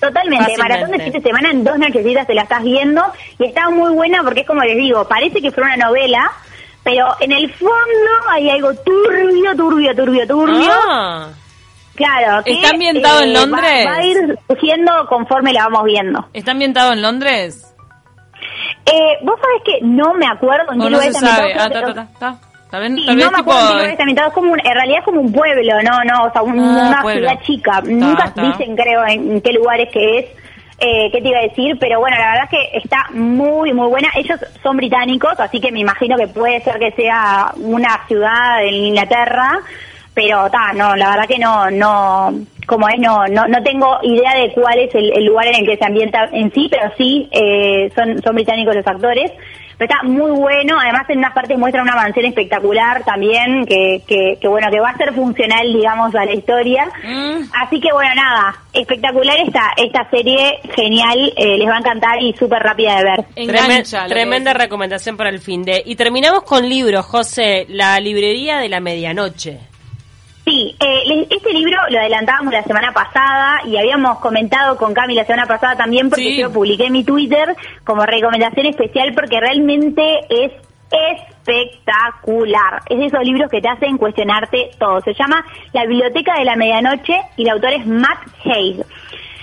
Totalmente, 0.00 0.44
Fácilmente. 0.44 0.62
maratón 0.74 0.90
de 0.98 1.04
fin 1.04 1.12
de 1.12 1.20
semana 1.22 1.50
en 1.50 1.64
dos 1.64 1.78
nochecitas 1.78 2.26
te 2.26 2.34
la 2.34 2.42
estás 2.42 2.62
viendo 2.62 3.02
y 3.38 3.44
está 3.46 3.70
muy 3.70 3.92
buena 3.94 4.22
porque 4.22 4.40
es 4.40 4.46
como 4.46 4.62
les 4.62 4.76
digo, 4.76 5.06
parece 5.08 5.40
que 5.40 5.50
fue 5.50 5.62
una 5.64 5.76
novela, 5.76 6.30
pero 6.82 7.06
en 7.20 7.32
el 7.32 7.50
fondo 7.54 7.70
hay 8.30 8.50
algo 8.50 8.74
turbio, 8.74 9.56
turbio, 9.56 9.94
turbio, 9.94 10.26
turbio. 10.26 10.70
Ah. 10.88 11.28
Claro. 11.94 12.42
que, 12.44 12.52
¿Está 12.52 12.70
ambientado 12.70 13.20
en 13.22 13.34
va- 13.34 13.40
Londres? 13.40 13.86
Va, 13.86 13.94
a 13.96 14.04
ir 14.04 14.38
surgiendo 14.48 14.92
conforme 15.08 15.52
la 15.52 15.64
vamos 15.64 15.84
viendo. 15.84 16.26
¿Está 16.32 16.50
ambientado 16.52 16.92
en 16.92 17.02
Londres? 17.02 17.74
Eh, 18.86 19.18
Vos 19.22 19.38
sabés 19.40 19.62
que 19.64 19.84
no 19.86 20.14
me 20.14 20.26
acuerdo 20.26 20.72
en 20.72 20.80
¿O 20.80 20.84
qué 20.84 20.90
lugar 20.90 21.08
está? 21.08 21.26
Ah, 21.26 21.36
ambientado, 21.38 21.68
ta, 21.68 21.74
ta, 21.74 21.80
pero- 21.80 21.94
ta, 21.94 22.08
ta. 22.18 22.38
Tal 22.70 22.80
vez, 22.80 22.90
Sí, 22.96 23.06
no 23.06 23.14
me 23.14 23.22
tipo... 23.38 23.52
acuerdo 23.52 23.60
en 23.60 23.66
qué 23.68 23.74
lugar 23.74 23.90
está 23.90 24.02
ambientado, 24.02 24.28
es 24.28 24.34
como 24.34 24.52
un- 24.52 24.60
en 24.60 24.74
realidad 24.74 24.98
es 24.98 25.04
como 25.04 25.20
un 25.20 25.32
pueblo, 25.32 25.82
no, 25.82 26.04
no, 26.04 26.24
o 26.24 26.32
sea, 26.32 26.42
un- 26.42 26.58
Ah, 26.58 26.88
una 26.88 27.02
pueblo. 27.02 27.28
ciudad 27.28 27.42
chica. 27.44 27.72
Ta, 27.72 27.82
Nunca 27.82 28.34
ta. 28.34 28.42
dicen, 28.42 28.76
creo, 28.76 29.06
en, 29.06 29.30
en 29.32 29.40
qué 29.40 29.52
lugares 29.52 29.88
que 29.92 30.18
es, 30.18 30.24
eh, 30.80 31.08
qué 31.12 31.20
te 31.22 31.28
iba 31.28 31.38
a 31.38 31.42
decir, 31.42 31.76
pero 31.78 32.00
bueno, 32.00 32.16
la 32.18 32.30
verdad 32.32 32.44
es 32.44 32.50
que 32.50 32.78
está 32.78 33.06
muy, 33.12 33.72
muy 33.72 33.86
buena. 33.88 34.08
Ellos 34.16 34.40
son 34.62 34.76
británicos, 34.76 35.38
así 35.38 35.60
que 35.60 35.70
me 35.70 35.78
imagino 35.80 36.16
que 36.16 36.26
puede 36.26 36.60
ser 36.62 36.78
que 36.80 36.90
sea 36.92 37.52
una 37.56 38.00
ciudad 38.08 38.64
en 38.64 38.74
Inglaterra, 38.74 39.60
pero 40.14 40.48
ta, 40.48 40.72
no, 40.72 40.94
la 40.94 41.10
verdad 41.10 41.26
que 41.26 41.38
no, 41.38 41.70
no, 41.70 42.32
como 42.66 42.88
es, 42.88 42.98
no, 43.00 43.26
no, 43.26 43.46
no 43.48 43.62
tengo 43.62 43.98
idea 44.02 44.34
de 44.36 44.52
cuál 44.52 44.78
es 44.78 44.94
el, 44.94 45.12
el 45.12 45.24
lugar 45.24 45.48
en 45.48 45.56
el 45.56 45.66
que 45.66 45.76
se 45.76 45.84
ambienta 45.84 46.28
en 46.32 46.52
sí, 46.52 46.68
pero 46.70 46.92
sí, 46.96 47.28
eh, 47.32 47.90
son, 47.94 48.22
son 48.22 48.34
británicos 48.34 48.74
los 48.74 48.86
actores. 48.86 49.32
Pero 49.76 49.90
está 49.92 50.06
muy 50.06 50.30
bueno, 50.30 50.78
además 50.80 51.02
en 51.08 51.18
unas 51.18 51.34
partes 51.34 51.58
muestra 51.58 51.82
una 51.82 51.96
mansión 51.96 52.26
espectacular 52.26 53.02
también, 53.02 53.66
que, 53.66 54.02
que, 54.06 54.38
que 54.40 54.46
bueno, 54.46 54.68
que 54.70 54.78
va 54.78 54.90
a 54.90 54.96
ser 54.96 55.12
funcional, 55.12 55.66
digamos, 55.72 56.14
a 56.14 56.24
la 56.24 56.32
historia. 56.32 56.86
Mm. 57.02 57.50
Así 57.60 57.80
que 57.80 57.92
bueno, 57.92 58.14
nada, 58.14 58.54
espectacular 58.72 59.36
esta, 59.44 59.72
esta 59.76 60.08
serie, 60.10 60.60
genial, 60.76 61.32
eh, 61.36 61.58
les 61.58 61.68
va 61.68 61.74
a 61.74 61.78
encantar 61.78 62.22
y 62.22 62.32
súper 62.34 62.62
rápida 62.62 62.98
de 62.98 63.02
ver. 63.02 63.24
Engancha, 63.34 64.06
tremenda 64.06 64.52
recomendación 64.52 65.16
para 65.16 65.30
el 65.30 65.40
fin 65.40 65.64
de. 65.64 65.82
Y 65.84 65.96
terminamos 65.96 66.44
con 66.44 66.68
libros, 66.68 67.04
José. 67.04 67.66
La 67.68 67.98
librería 67.98 68.58
de 68.58 68.68
la 68.68 68.78
medianoche. 68.78 69.58
Sí, 70.44 70.76
eh, 70.78 71.26
este 71.30 71.52
libro 71.54 71.78
lo 71.88 71.98
adelantábamos 71.98 72.52
la 72.52 72.62
semana 72.64 72.92
pasada 72.92 73.60
y 73.66 73.78
habíamos 73.78 74.18
comentado 74.18 74.76
con 74.76 74.92
Cami 74.92 75.14
la 75.14 75.24
semana 75.24 75.46
pasada 75.46 75.74
también 75.76 76.10
porque 76.10 76.22
Sí. 76.24 76.38
yo 76.40 76.52
publiqué 76.52 76.84
en 76.86 76.92
mi 76.92 77.02
Twitter 77.04 77.56
como 77.84 78.04
recomendación 78.04 78.66
especial 78.66 79.14
porque 79.14 79.40
realmente 79.40 80.20
es 80.28 80.52
espectacular. 80.90 82.82
Es 82.88 82.98
de 82.98 83.06
esos 83.06 83.22
libros 83.24 83.50
que 83.50 83.60
te 83.60 83.68
hacen 83.68 83.96
cuestionarte 83.96 84.70
todo. 84.78 85.00
Se 85.00 85.14
llama 85.14 85.44
La 85.72 85.86
Biblioteca 85.86 86.38
de 86.38 86.44
la 86.44 86.56
Medianoche 86.56 87.20
y 87.36 87.42
el 87.44 87.50
autor 87.50 87.72
es 87.72 87.86
Matt 87.86 88.18
Haig. 88.44 88.84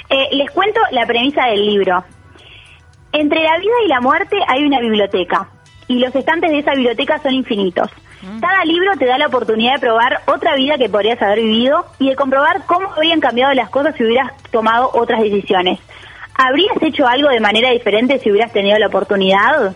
Eh, 0.10 0.27
les 0.34 0.51
cuento 0.51 0.79
la 0.91 1.05
premisa 1.05 1.46
del 1.48 1.65
libro. 1.65 2.03
Entre 3.12 3.43
la 3.43 3.58
vida 3.58 3.74
y 3.86 3.88
la 3.88 4.01
muerte 4.01 4.38
hay 4.48 4.63
una 4.63 4.79
biblioteca 4.79 5.50
y 5.88 6.00
los 6.00 6.15
estantes 6.15 6.51
de 6.51 6.60
esa 6.60 6.72
biblioteca 6.74 7.17
son 7.20 7.34
infinitos. 7.34 7.89
Cada 8.39 8.63
libro 8.65 8.91
te 8.99 9.05
da 9.05 9.17
la 9.17 9.27
oportunidad 9.27 9.73
de 9.73 9.79
probar 9.79 10.21
otra 10.27 10.55
vida 10.55 10.77
que 10.77 10.89
podrías 10.89 11.21
haber 11.21 11.39
vivido 11.39 11.85
y 11.99 12.09
de 12.09 12.15
comprobar 12.15 12.65
cómo 12.67 12.91
habrían 12.93 13.19
cambiado 13.19 13.53
las 13.53 13.69
cosas 13.69 13.95
si 13.95 14.03
hubieras 14.03 14.31
tomado 14.51 14.91
otras 14.93 15.21
decisiones. 15.21 15.79
¿Habrías 16.35 16.75
hecho 16.81 17.07
algo 17.07 17.29
de 17.29 17.39
manera 17.39 17.69
diferente 17.71 18.19
si 18.19 18.31
hubieras 18.31 18.51
tenido 18.53 18.77
la 18.77 18.87
oportunidad? 18.87 19.75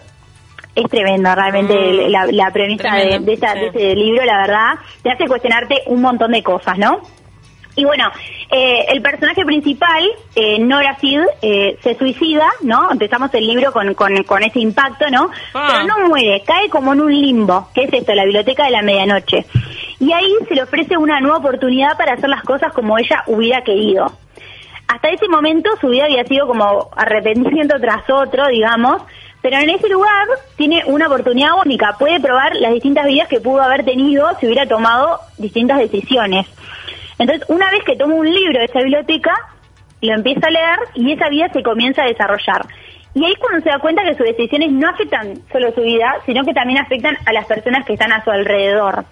Es 0.76 0.90
tremendo 0.90 1.34
realmente 1.34 1.74
Mm. 1.74 2.12
la, 2.12 2.26
la 2.28 2.52
premisa 2.52 2.94
de, 2.96 3.02
Tremendo, 3.02 3.32
de 3.32 3.38
sí. 3.38 3.60
de 3.60 3.68
este 3.68 3.96
libro, 3.96 4.26
la 4.26 4.38
verdad. 4.38 4.74
Te 5.02 5.10
hace 5.12 5.26
cuestionarte 5.26 5.84
un 5.88 6.02
montón 6.02 6.32
de 6.32 6.44
cosas, 6.44 6.78
¿no? 6.78 7.02
Y 7.76 7.84
bueno, 7.84 8.10
eh, 8.52 8.86
el 8.90 9.02
personaje 9.02 9.44
principal, 9.44 10.04
eh, 10.36 10.60
Nora 10.60 10.98
Sid, 11.00 11.20
eh, 11.42 11.78
se 11.84 11.96
suicida, 11.96 12.48
¿no? 12.62 12.90
Empezamos 12.92 13.34
el 13.34 13.46
libro 13.46 13.72
con, 13.74 13.94
con, 13.94 14.24
con 14.24 14.44
ese 14.44 14.60
impacto, 14.60 15.10
¿no? 15.10 15.30
Ah. 15.54 15.68
Pero 15.72 15.88
no 15.88 16.08
muere, 16.08 16.42
cae 16.46 16.70
como 16.70 16.94
en 16.94 17.02
un 17.02 17.14
limbo, 17.14 17.68
que 17.74 17.84
es 17.84 17.94
esto, 17.94 18.14
la 18.14 18.24
biblioteca 18.24 18.66
de 18.66 18.72
la 18.72 18.82
medianoche. 18.82 19.46
Y 20.00 20.12
ahí 20.14 20.34
se 20.48 20.56
le 20.56 20.64
ofrece 20.64 20.98
una 20.98 21.20
nueva 21.20 21.38
oportunidad 21.38 21.98
para 21.98 22.14
hacer 22.14 22.30
las 22.30 22.44
cosas 22.44 22.72
como 22.72 22.98
ella 22.98 23.24
hubiera 23.28 23.62
querido. 23.64 24.06
Hasta 24.88 25.10
ese 25.10 25.28
momento 25.28 25.72
su 25.82 25.90
vida 25.90 26.06
había 26.06 26.24
sido 26.26 26.48
como 26.48 26.90
arrepentimiento 26.96 27.76
tras 27.80 28.10
otro, 28.10 28.48
digamos, 28.48 29.02
pero 29.42 29.58
en 29.58 29.70
ese 29.70 29.90
lugar 29.90 30.28
tiene 30.56 30.84
una 30.88 31.08
oportunidad 31.08 31.52
única, 31.64 31.96
puede 32.00 32.20
probar 32.20 32.56
las 32.56 32.74
distintas 32.74 33.06
vidas 33.06 33.28
que 33.28 33.40
pudo 33.40 33.62
haber 33.62 33.84
tenido 33.84 34.28
si 34.40 34.48
hubiera 34.48 34.68
tomado 34.68 35.20
distintas 35.38 35.78
decisiones. 35.78 36.48
Entonces, 37.20 37.48
una 37.50 37.70
vez 37.72 37.84
que 37.84 37.96
toma 37.96 38.16
un 38.16 38.30
libro 38.30 38.60
de 38.60 38.66
esa 38.66 38.80
biblioteca, 38.80 39.34
lo 40.02 40.14
empieza 40.14 40.48
a 40.48 40.52
leer 40.52 40.80
y 40.96 41.12
esa 41.14 41.30
vida 41.30 41.50
se 41.54 41.64
comienza 41.64 42.04
a 42.04 42.08
desarrollar. 42.08 42.66
Y 43.14 43.24
ahí 43.26 43.32
es 43.32 43.40
cuando 43.40 43.62
se 43.64 43.70
da 43.70 43.80
cuenta 43.80 44.04
que 44.04 44.16
sus 44.16 44.26
decisiones 44.26 44.72
no 44.72 44.90
afectan 44.90 45.40
solo 45.52 45.72
su 45.74 45.82
vida, 45.82 46.16
sino 46.26 46.44
que 46.44 46.54
también 46.54 46.80
afectan 46.80 47.18
a 47.26 47.32
las 47.32 47.46
personas 47.46 47.86
que 47.86 47.94
están 47.94 48.12
a 48.12 48.24
su 48.24 48.30
alrededor. 48.32 49.06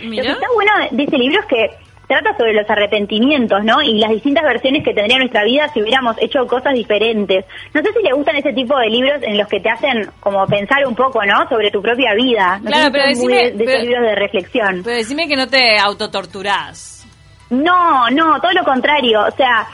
Lo 0.00 0.10
que 0.10 0.20
está 0.30 0.46
bueno 0.54 0.70
de- 0.92 1.02
ese 1.02 1.18
libro 1.18 1.40
es 1.40 1.46
que 1.46 1.70
trata 2.06 2.36
sobre 2.36 2.54
los 2.54 2.68
arrepentimientos, 2.70 3.62
¿no? 3.64 3.82
Y 3.82 3.98
las 3.98 4.10
distintas 4.10 4.42
versiones 4.44 4.82
que 4.84 4.94
tendría 4.94 5.18
nuestra 5.18 5.44
vida 5.44 5.68
si 5.72 5.82
hubiéramos 5.82 6.16
hecho 6.20 6.46
cosas 6.46 6.72
diferentes. 6.74 7.44
No 7.74 7.82
sé 7.82 7.92
si 7.92 8.02
le 8.02 8.12
gustan 8.12 8.36
ese 8.36 8.52
tipo 8.52 8.76
de 8.78 8.88
libros 8.88 9.22
en 9.22 9.36
los 9.36 9.46
que 9.48 9.60
te 9.60 9.70
hacen 9.70 10.08
como 10.20 10.44
pensar 10.46 10.84
un 10.86 10.94
poco, 10.94 11.24
¿no? 11.24 11.48
Sobre 11.48 11.70
tu 11.70 11.82
propia 11.82 12.14
vida. 12.14 12.58
No 12.62 12.70
Claro, 12.70 12.84
sé 12.84 12.86
si 12.86 12.92
pero 12.92 13.04
decime- 13.08 13.42
de, 13.44 13.50
de 13.52 13.64
pero- 13.64 13.70
esos 13.72 13.84
libros 13.88 14.02
de 14.06 14.14
reflexión. 14.14 14.80
Pero 14.84 14.96
decime 14.96 15.28
que 15.28 15.36
no 15.36 15.46
te 15.48 15.78
autotorturás. 15.78 16.99
No, 17.50 18.08
no, 18.10 18.40
todo 18.40 18.52
lo 18.52 18.64
contrario. 18.64 19.24
O 19.26 19.30
sea, 19.32 19.66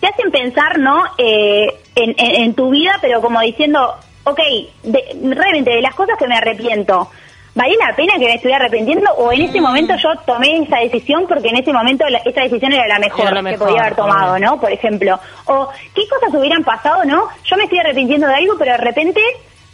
te 0.00 0.06
hacen 0.06 0.30
pensar, 0.30 0.78
¿no? 0.78 1.02
Eh, 1.18 1.66
en, 1.94 2.14
en- 2.18 2.42
en 2.42 2.54
tu 2.54 2.70
vida, 2.70 2.96
pero 3.00 3.20
como 3.20 3.40
diciendo, 3.40 3.94
ok, 4.24 4.40
de, 4.84 5.04
realmente 5.34 5.70
de 5.70 5.82
las 5.82 5.94
cosas 5.94 6.16
que 6.18 6.26
me 6.26 6.36
arrepiento, 6.36 7.08
¿vale 7.54 7.74
la 7.76 7.94
pena 7.96 8.14
que 8.14 8.26
me 8.26 8.34
estuviera 8.34 8.58
arrepintiendo? 8.64 9.10
¿O 9.14 9.32
en 9.32 9.40
Mm. 9.42 9.44
ese 9.44 9.60
momento 9.60 9.94
yo 9.96 10.08
tomé 10.26 10.58
esa 10.62 10.78
decisión 10.78 11.26
porque 11.28 11.48
en 11.48 11.56
ese 11.56 11.72
momento 11.72 12.08
la- 12.08 12.18
esa 12.24 12.42
decisión 12.42 12.72
era 12.72 12.86
la 12.86 12.98
mejor, 12.98 13.22
Era 13.26 13.30
la 13.30 13.38
que 13.40 13.42
mejor, 13.56 13.66
podía 13.68 13.80
haber 13.82 13.96
tomado. 13.96 14.38
¿no? 14.38 14.60
Por 14.60 14.72
ejemplo. 14.72 15.18
O 15.46 15.68
qué 15.94 16.02
cosas 16.08 16.32
hubieran 16.34 16.64
pasado, 16.64 17.04
¿no? 17.04 17.28
Yo 17.44 17.56
me 17.56 17.64
estoy 17.64 17.78
arrepintiendo 17.80 18.26
de 18.28 18.34
algo, 18.34 18.54
pero 18.58 18.72
de 18.72 18.78
repente 18.78 19.20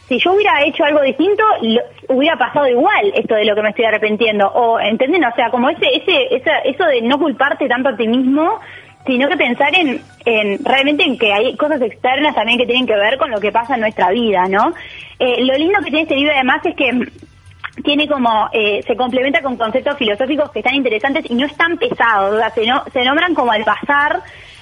si 0.09 0.19
yo 0.19 0.33
hubiera 0.35 0.63
hecho 0.65 0.85
algo 0.85 1.01
distinto, 1.03 1.43
lo- 1.63 1.83
hubiera 2.17 2.37
pasado 2.37 2.67
igual 2.69 3.13
esto 3.15 3.35
de 3.35 3.45
lo 3.45 3.55
que 3.55 3.63
me 3.63 3.71
estoy 3.71 3.85
arrepintiendo. 3.87 4.47
O, 4.49 4.79
¿entienden? 4.79 5.25
O 5.25 5.35
sea, 5.35 5.51
como 5.51 5.69
ese, 5.69 5.87
ese, 5.95 6.35
esa- 6.37 6.59
eso 6.61 6.85
de 6.85 7.03
no 7.03 7.19
culparte 7.19 7.69
tanto 7.69 7.89
a 7.89 7.97
ti 7.97 8.07
mismo, 8.07 8.61
sino 9.07 9.29
que 9.29 9.37
pensar 9.37 9.73
en, 9.75 10.01
en 10.25 10.65
realmente 10.65 11.05
en 11.05 11.17
que 11.19 11.33
hay 11.33 11.57
cosas 11.57 11.81
externas 11.81 12.35
también 12.35 12.59
que 12.59 12.67
tienen 12.67 12.87
que 12.87 12.97
ver 12.97 13.19
con 13.19 13.31
lo 13.31 13.41
que 13.41 13.53
pasa 13.53 13.75
en 13.75 13.81
nuestra 13.83 14.11
vida, 14.11 14.47
¿no? 14.49 14.73
Eh, 15.19 15.45
lo 15.45 15.55
lindo 15.55 15.79
que 15.79 15.85
tiene 15.91 16.03
este 16.03 16.17
libro 16.17 16.33
además 16.35 16.61
es 16.67 16.75
que 16.75 16.91
tiene 17.85 18.09
como, 18.09 18.49
eh, 18.53 18.83
se 18.87 18.97
complementa 18.97 19.43
con 19.43 19.57
conceptos 19.57 19.97
filosóficos 19.99 20.51
que 20.51 20.61
están 20.61 20.75
interesantes 20.75 21.25
y 21.31 21.35
no 21.35 21.47
es 21.47 21.55
tan 21.57 21.77
pesados, 21.77 22.35
o 22.35 22.39
sea, 22.39 22.51
se, 22.51 22.67
no- 22.67 22.83
se 22.93 23.05
nombran 23.05 23.35
como 23.35 23.53
al 23.53 23.65
pasar 23.65 24.21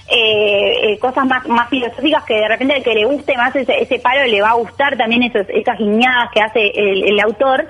eh, 0.09 0.93
eh, 0.93 0.99
cosas 0.99 1.27
más, 1.27 1.47
más 1.49 1.69
filosóficas 1.71 2.25
que 2.25 2.35
de 2.35 2.49
repente 2.49 2.75
al 2.75 2.83
que 2.83 2.95
le 2.95 3.05
guste 3.05 3.37
más 3.37 3.57
ese, 3.57 3.83
ese 3.83 3.99
palo 3.99 4.27
le 4.27 4.43
va 4.43 4.51
a 4.51 4.55
gustar 4.55 4.97
también 4.97 5.23
esos, 5.23 5.47
esas 5.49 5.79
guiñadas 5.79 6.31
que 6.33 6.41
hace 6.41 6.73
el, 6.75 7.05
el 7.05 7.21
autor. 7.21 7.67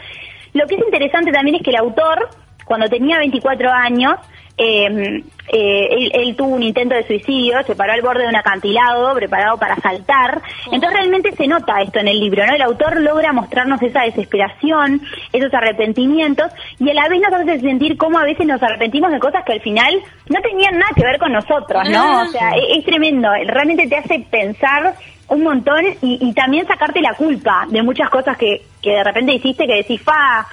Lo 0.53 0.67
que 0.67 0.75
es 0.75 0.85
interesante 0.85 1.33
también 1.33 1.57
es 1.57 1.62
que 1.62 1.71
el 1.71 1.76
autor, 1.76 2.29
cuando 2.64 2.88
tenía 2.88 3.19
24 3.19 3.71
años, 3.71 4.17
eh, 4.56 5.25
eh, 5.49 6.11
él, 6.12 6.37
tuvo 6.37 6.54
un 6.54 6.62
intento 6.62 6.94
de 6.94 7.06
suicidio, 7.06 7.62
se 7.64 7.75
paró 7.75 7.92
al 7.92 8.02
borde 8.02 8.23
de 8.23 8.28
un 8.28 8.37
acantilado 8.37 9.12
preparado 9.14 9.58
para 9.58 9.76
saltar. 9.76 10.40
Entonces 10.66 10.92
realmente 10.92 11.32
se 11.32 11.46
nota 11.46 11.82
esto 11.82 11.99
en 11.99 12.08
el 12.08 12.20
libro, 12.20 12.46
¿no? 12.46 12.54
El 12.54 12.62
autor 12.62 13.00
logra 13.00 13.32
mostrarnos 13.32 13.82
esa 13.82 14.02
desesperación, 14.02 15.02
esos 15.32 15.52
arrepentimientos 15.52 16.52
y 16.78 16.88
a 16.88 16.94
la 16.94 17.08
vez 17.08 17.20
nos 17.20 17.32
hace 17.32 17.61
sentir 17.61 17.96
cómo 17.96 18.18
a 18.18 18.25
veces 18.25 18.46
nos 18.46 18.62
arrepentimos 18.62 19.11
de 19.11 19.18
cosas 19.18 19.44
que 19.44 19.54
al 19.54 19.61
final 19.61 20.00
no 20.28 20.40
tenían 20.40 20.78
nada 20.78 20.92
que 20.94 21.04
ver 21.04 21.18
con 21.18 21.32
nosotros, 21.32 21.88
¿no? 21.90 22.23
O 22.23 22.26
sea, 22.26 22.50
es, 22.50 22.78
es 22.78 22.84
tremendo, 22.84 23.28
realmente 23.46 23.88
te 23.88 23.96
hace 23.96 24.20
pensar 24.30 24.94
un 25.28 25.42
montón 25.42 25.84
y, 26.02 26.32
también 26.34 26.66
sacarte 26.66 27.00
la 27.00 27.14
culpa 27.14 27.66
de 27.68 27.82
muchas 27.82 28.11
cosas 28.11 28.37
que, 28.37 28.62
que 28.82 28.90
de 28.90 29.04
repente 29.04 29.34
hiciste 29.34 29.66
que 29.66 29.76
decís, 29.76 30.00
fa, 30.02 30.46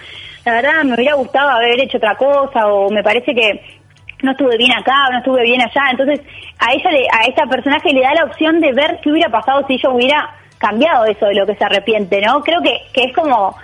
la 0.46 0.54
verdad 0.54 0.84
me 0.84 0.96
hubiera 0.96 1.16
gustado 1.16 1.50
haber 1.50 1.80
hecho 1.82 1.98
otra 1.98 2.16
cosa 2.16 2.68
o 2.68 2.90
me 2.90 3.04
parece 3.04 3.34
que 3.36 3.81
no 4.24 4.32
estuve 4.32 4.58
bien 4.58 4.72
acá 4.72 5.08
o 5.08 5.12
no 5.12 5.20
estuve 5.20 5.44
bien 5.44 5.62
allá. 5.62 5.92
Entonces 5.92 6.22
a 6.60 6.72
ella, 6.74 6.92
le, 6.92 7.08
a 7.12 7.28
esta 7.28 7.46
personaje 7.46 7.94
le 7.94 8.02
da 8.02 8.14
la 8.14 8.26
opción 8.26 8.60
de 8.60 8.72
ver 8.74 9.00
qué 9.02 9.12
hubiera 9.12 9.30
pasado 9.30 9.66
si 9.68 9.74
ella 9.74 9.90
hubiera 9.90 10.36
cambiado 10.58 11.06
eso 11.06 11.26
de 11.26 11.36
lo 11.36 11.46
que 11.46 11.56
se 11.56 11.66
arrepiente, 11.66 12.22
¿no? 12.22 12.42
Creo 12.42 12.62
que, 12.62 12.78
que 12.94 13.06
es 13.06 13.16
como 13.16 13.56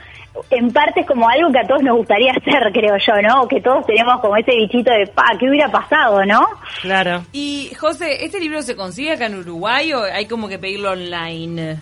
en 0.50 0.72
parte 0.72 1.02
es 1.02 1.08
como 1.08 1.28
algo 1.28 1.52
que 1.52 1.60
a 1.60 1.68
todos 1.68 1.84
nos 1.84 1.98
gustaría 1.98 2.32
hacer, 2.38 2.72
creo 2.74 2.96
yo, 2.98 3.22
¿no? 3.22 3.48
Que 3.48 3.62
todos 3.62 3.86
tenemos 3.86 4.20
como 4.22 4.36
ese 4.38 4.56
bichito 4.56 4.92
de, 4.92 5.08
pa, 5.08 5.24
¿qué 5.40 5.50
hubiera 5.50 5.70
pasado, 5.70 6.24
no? 6.26 6.48
Claro. 6.82 7.24
Y, 7.32 7.72
José, 7.80 8.26
¿este 8.26 8.40
libro 8.40 8.62
se 8.62 8.76
consigue 8.76 9.14
acá 9.14 9.28
en 9.28 9.40
Uruguay 9.40 9.94
o 9.94 10.04
hay 10.04 10.26
como 10.28 10.48
que 10.48 10.60
pedirlo 10.60 10.92
online? 10.92 11.78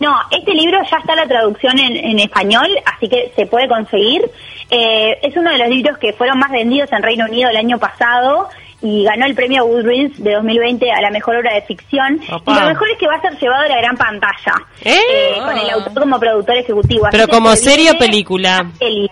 No, 0.00 0.16
este 0.30 0.52
libro 0.54 0.78
ya 0.90 0.96
está 0.96 1.14
la 1.14 1.26
traducción 1.26 1.78
en, 1.78 2.18
español, 2.18 2.66
así 2.86 3.06
que 3.06 3.32
se 3.36 3.44
puede 3.44 3.68
conseguir. 3.68 4.22
Eh, 4.70 5.18
es 5.22 5.36
uno 5.36 5.50
de 5.50 5.58
los 5.58 5.68
libros 5.68 5.98
que 5.98 6.14
fueron 6.14 6.38
más 6.38 6.50
vendidos 6.50 6.90
en 6.90 7.02
Reino 7.02 7.26
Unido 7.26 7.50
el 7.50 7.56
año 7.56 7.78
pasado 7.78 8.48
y 8.82 9.04
ganó 9.04 9.26
el 9.26 9.34
premio 9.34 9.66
Goodreads 9.66 10.22
de 10.22 10.32
2020 10.32 10.90
a 10.90 11.02
la 11.02 11.10
mejor 11.10 11.36
obra 11.36 11.54
de 11.54 11.62
ficción. 11.62 12.18
Y 12.22 12.54
lo 12.54 12.66
mejor 12.66 12.90
es 12.90 12.98
que 12.98 13.06
va 13.06 13.16
a 13.16 13.20
ser 13.20 13.38
llevado 13.38 13.64
a 13.64 13.68
la 13.68 13.76
gran 13.76 13.96
pantalla, 13.96 14.54
¿Eh? 14.82 14.96
Eh, 14.96 15.34
con 15.38 15.58
el 15.58 15.70
autor 15.70 16.00
como 16.00 16.18
productor 16.18 16.56
ejecutivo. 16.56 17.08
Pero 17.10 17.28
como 17.28 17.54
serie 17.56 17.90
o 17.90 17.98
película. 17.98 18.70
Eh, 18.80 19.06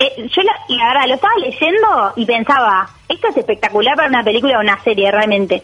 yo 0.00 0.42
la, 0.42 0.52
la, 0.68 0.88
verdad 0.88 1.08
lo 1.08 1.14
estaba 1.14 1.34
leyendo 1.40 2.12
y 2.16 2.24
pensaba, 2.24 2.88
esto 3.08 3.28
es 3.28 3.36
espectacular 3.36 3.96
para 3.96 4.08
una 4.08 4.22
película 4.22 4.58
o 4.58 4.60
una 4.60 4.80
serie 4.82 5.10
realmente. 5.10 5.62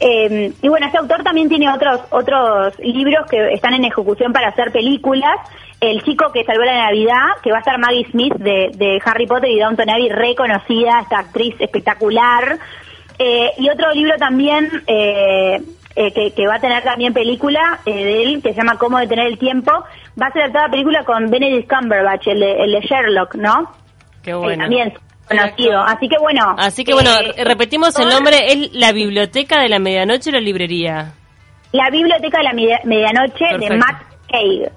Y 0.00 0.68
bueno, 0.68 0.86
este 0.86 0.98
autor 0.98 1.22
también 1.22 1.48
tiene 1.48 1.70
otros 1.72 2.00
otros 2.10 2.78
libros 2.80 3.26
que 3.30 3.52
están 3.52 3.74
en 3.74 3.84
ejecución 3.84 4.32
para 4.32 4.48
hacer 4.48 4.72
películas. 4.72 5.36
El 5.80 6.02
chico 6.02 6.32
que 6.32 6.44
salvó 6.44 6.64
la 6.64 6.86
Navidad, 6.86 7.28
que 7.42 7.50
va 7.50 7.58
a 7.58 7.60
estar 7.60 7.78
Maggie 7.78 8.06
Smith 8.10 8.34
de, 8.34 9.00
Harry 9.04 9.26
Potter 9.26 9.50
y 9.50 9.58
Downton 9.58 9.90
Abbey, 9.90 10.08
reconocida, 10.08 11.00
esta 11.00 11.18
actriz 11.18 11.54
espectacular. 11.58 12.58
Eh, 13.18 13.50
y 13.58 13.68
otro 13.68 13.92
libro 13.92 14.16
también 14.16 14.82
eh, 14.86 15.62
eh, 15.94 16.32
que, 16.32 16.46
va 16.46 16.56
a 16.56 16.60
tener 16.60 16.82
también 16.82 17.12
película 17.12 17.80
de 17.84 18.22
él, 18.22 18.42
que 18.42 18.50
se 18.50 18.56
llama 18.56 18.78
Cómo 18.78 18.98
detener 18.98 19.26
el 19.26 19.38
tiempo, 19.38 19.72
va 20.20 20.26
a 20.26 20.32
ser 20.32 20.50
toda 20.50 20.68
película 20.68 21.04
con 21.04 21.30
Benedict 21.30 21.70
Cumberbatch, 21.70 22.26
el 22.28 22.40
de, 22.40 22.80
Sherlock, 22.80 23.34
¿no? 23.36 23.70
Qué 24.22 24.34
bueno. 24.34 24.64
también 24.64 24.94
conocido. 25.28 25.80
Así 25.80 26.08
que 26.08 26.16
bueno. 26.18 26.54
Así 26.58 26.84
que 26.84 26.94
bueno, 26.94 27.10
repetimos 27.44 27.98
el 27.98 28.08
nombre, 28.08 28.52
es 28.52 28.72
la 28.72 28.92
Biblioteca 28.92 29.60
de 29.60 29.68
la 29.68 29.78
Medianoche 29.78 30.30
o 30.30 30.32
la 30.32 30.40
librería. 30.40 31.12
La 31.72 31.90
Biblioteca 31.90 32.38
de 32.38 32.44
la 32.44 32.52
Medianoche 32.84 33.44
de 33.58 33.76
Matt 33.76 34.14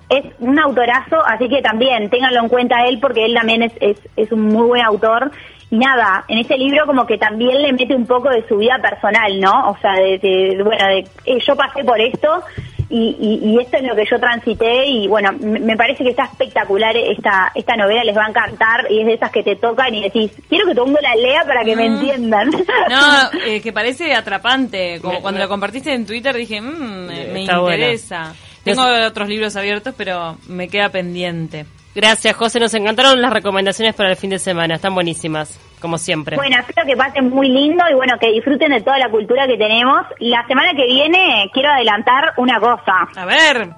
es 0.10 0.26
un 0.40 0.60
autorazo, 0.60 1.18
así 1.26 1.48
que 1.50 1.62
también 1.62 2.10
ténganlo 2.10 2.42
en 2.42 2.50
cuenta 2.50 2.86
él 2.86 3.00
porque 3.00 3.26
él 3.26 3.34
también 3.34 3.64
es, 3.64 3.74
es, 3.80 3.98
es 4.16 4.32
un 4.32 4.42
muy 4.42 4.68
buen 4.68 4.84
autor. 4.84 5.32
Y 5.70 5.78
nada, 5.78 6.24
en 6.28 6.38
ese 6.40 6.58
libro 6.58 6.86
como 6.86 7.06
que 7.06 7.18
también 7.18 7.62
le 7.62 7.74
mete 7.74 7.94
un 7.94 8.06
poco 8.06 8.30
de 8.30 8.48
su 8.48 8.58
vida 8.58 8.78
personal, 8.82 9.40
¿no? 9.40 9.72
O 9.72 9.78
sea, 9.80 9.94
de, 9.94 10.62
bueno, 10.64 10.88
de 10.88 11.00
eh, 11.26 11.40
yo 11.46 11.56
pasé 11.56 11.84
por 11.84 12.00
esto 12.00 12.42
y, 12.90 13.40
y, 13.44 13.60
esto 13.60 13.78
es 13.78 13.84
lo 13.84 13.96
que 13.96 14.06
yo 14.10 14.18
transité 14.18 14.86
y 14.86 15.08
bueno, 15.08 15.34
me, 15.42 15.76
parece 15.76 16.06
que 16.06 16.12
está 16.12 16.24
espectacular 16.24 16.96
esta 16.96 17.52
esta 17.54 17.76
novela, 17.76 18.04
les 18.04 18.16
va 18.16 18.26
a 18.26 18.30
encantar 18.30 18.90
y 18.90 19.02
es 19.02 19.06
de 19.06 19.14
esas 19.16 19.30
que 19.30 19.44
te 19.44 19.58
tocan 19.58 19.94
y 19.94 20.04
decís, 20.04 20.32
quiero 20.48 20.66
que 20.66 20.74
todo 20.74 20.86
el 20.86 20.92
mundo 20.92 21.02
la 21.02 21.16
lea 21.16 21.44
para 21.46 21.66
que 21.66 21.76
me 21.76 21.90
mm. 21.90 21.94
entiendan. 21.94 22.50
No, 22.90 23.40
eh, 23.46 23.62
que 23.62 23.74
parece 23.74 24.14
atrapante, 24.14 25.00
como 25.02 25.22
cuando 25.22 25.42
lo 25.42 25.50
compartiste 25.50 25.94
en 25.94 26.06
Twitter 26.06 26.36
dije, 26.36 26.62
mmm, 26.62 27.08
me, 27.34 27.42
interesa. 27.42 28.34
Tengo 28.64 28.84
otros 29.06 29.28
libros 29.28 29.56
abiertos, 29.56 29.94
pero 29.98 30.38
me 30.48 30.68
queda 30.68 30.90
pendiente. 30.90 31.66
Gracias, 31.98 32.36
José. 32.36 32.60
Nos 32.60 32.76
encantaron 32.76 33.20
las 33.20 33.34
recomendaciones 33.34 33.96
para 33.96 34.12
el 34.12 34.16
fin 34.16 34.30
de 34.30 34.38
semana. 34.38 34.76
Están 34.76 34.94
buenísimas, 34.94 35.60
como 35.82 35.98
siempre. 35.98 36.36
Bueno, 36.36 36.56
espero 36.60 36.86
que 36.86 36.96
pasen 36.96 37.32
muy 37.32 37.50
lindo 37.50 37.84
y 37.90 37.96
bueno, 37.96 38.20
que 38.20 38.32
disfruten 38.34 38.70
de 38.70 38.82
toda 38.82 39.00
la 39.00 39.10
cultura 39.10 39.48
que 39.48 39.58
tenemos. 39.58 40.06
La 40.20 40.46
semana 40.46 40.74
que 40.76 40.86
viene 40.86 41.50
quiero 41.52 41.72
adelantar 41.72 42.36
una 42.38 42.60
cosa. 42.60 42.94
A 43.16 43.26
ver. 43.26 43.70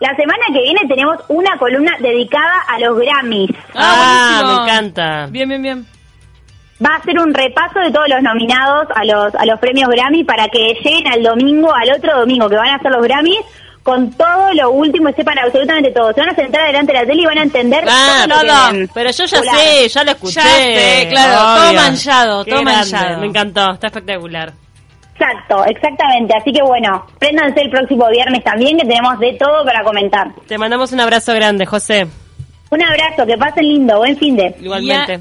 La 0.00 0.16
semana 0.16 0.46
que 0.52 0.62
viene 0.62 0.80
tenemos 0.88 1.18
una 1.28 1.56
columna 1.58 1.96
dedicada 2.00 2.60
a 2.66 2.80
los 2.80 2.98
Grammys. 2.98 3.52
Ah, 3.72 4.42
me 4.44 4.64
encanta. 4.64 5.26
Bien, 5.30 5.48
bien, 5.48 5.62
bien. 5.62 5.86
Va 6.84 6.96
a 6.96 7.02
ser 7.02 7.20
un 7.20 7.32
repaso 7.32 7.78
de 7.78 7.92
todos 7.92 8.08
los 8.08 8.20
nominados 8.20 8.88
a 8.96 9.04
los 9.04 9.32
a 9.36 9.46
los 9.46 9.60
premios 9.60 9.88
Grammy 9.88 10.24
para 10.24 10.48
que 10.48 10.74
lleguen 10.82 11.06
al 11.06 11.22
domingo, 11.22 11.72
al 11.72 11.92
otro 11.92 12.18
domingo 12.18 12.48
que 12.48 12.56
van 12.56 12.70
a 12.70 12.80
ser 12.80 12.90
los 12.90 13.02
Grammys 13.02 13.44
con 13.82 14.10
todo 14.12 14.52
lo 14.54 14.70
último 14.70 15.08
y 15.08 15.14
sepan 15.14 15.38
absolutamente 15.38 15.90
todo. 15.92 16.12
Se 16.12 16.20
van 16.20 16.30
a 16.30 16.34
sentar 16.34 16.66
delante 16.66 16.92
de 16.92 16.98
la 16.98 17.06
tele 17.06 17.22
y 17.22 17.26
van 17.26 17.38
a 17.38 17.42
entender 17.42 17.84
ah, 17.88 18.26
todo. 18.28 18.88
pero 18.92 19.10
yo 19.10 19.24
ya 19.24 19.42
sé, 19.42 19.88
ya 19.88 20.04
lo 20.04 20.10
escuché. 20.10 21.04
Ya 21.04 21.08
claro, 21.08 21.62
todo 21.62 21.72
manchado, 21.74 22.44
todo 22.44 22.62
manchado. 22.62 23.18
Me 23.20 23.26
encantó, 23.26 23.72
está 23.72 23.86
espectacular. 23.88 24.52
Exacto, 25.14 25.64
exactamente. 25.64 26.34
Así 26.36 26.52
que 26.52 26.62
bueno, 26.62 27.04
préndanse 27.18 27.60
el 27.62 27.70
próximo 27.70 28.08
viernes 28.08 28.44
también, 28.44 28.78
que 28.78 28.86
tenemos 28.86 29.18
de 29.18 29.32
todo 29.34 29.64
para 29.64 29.82
comentar. 29.82 30.28
Te 30.46 30.56
mandamos 30.58 30.92
un 30.92 31.00
abrazo 31.00 31.34
grande, 31.34 31.66
José. 31.66 32.06
Un 32.70 32.82
abrazo, 32.82 33.26
que 33.26 33.36
pasen 33.36 33.64
lindo, 33.64 33.98
buen 33.98 34.16
fin 34.16 34.36
de. 34.36 34.54
Igualmente. 34.60 35.18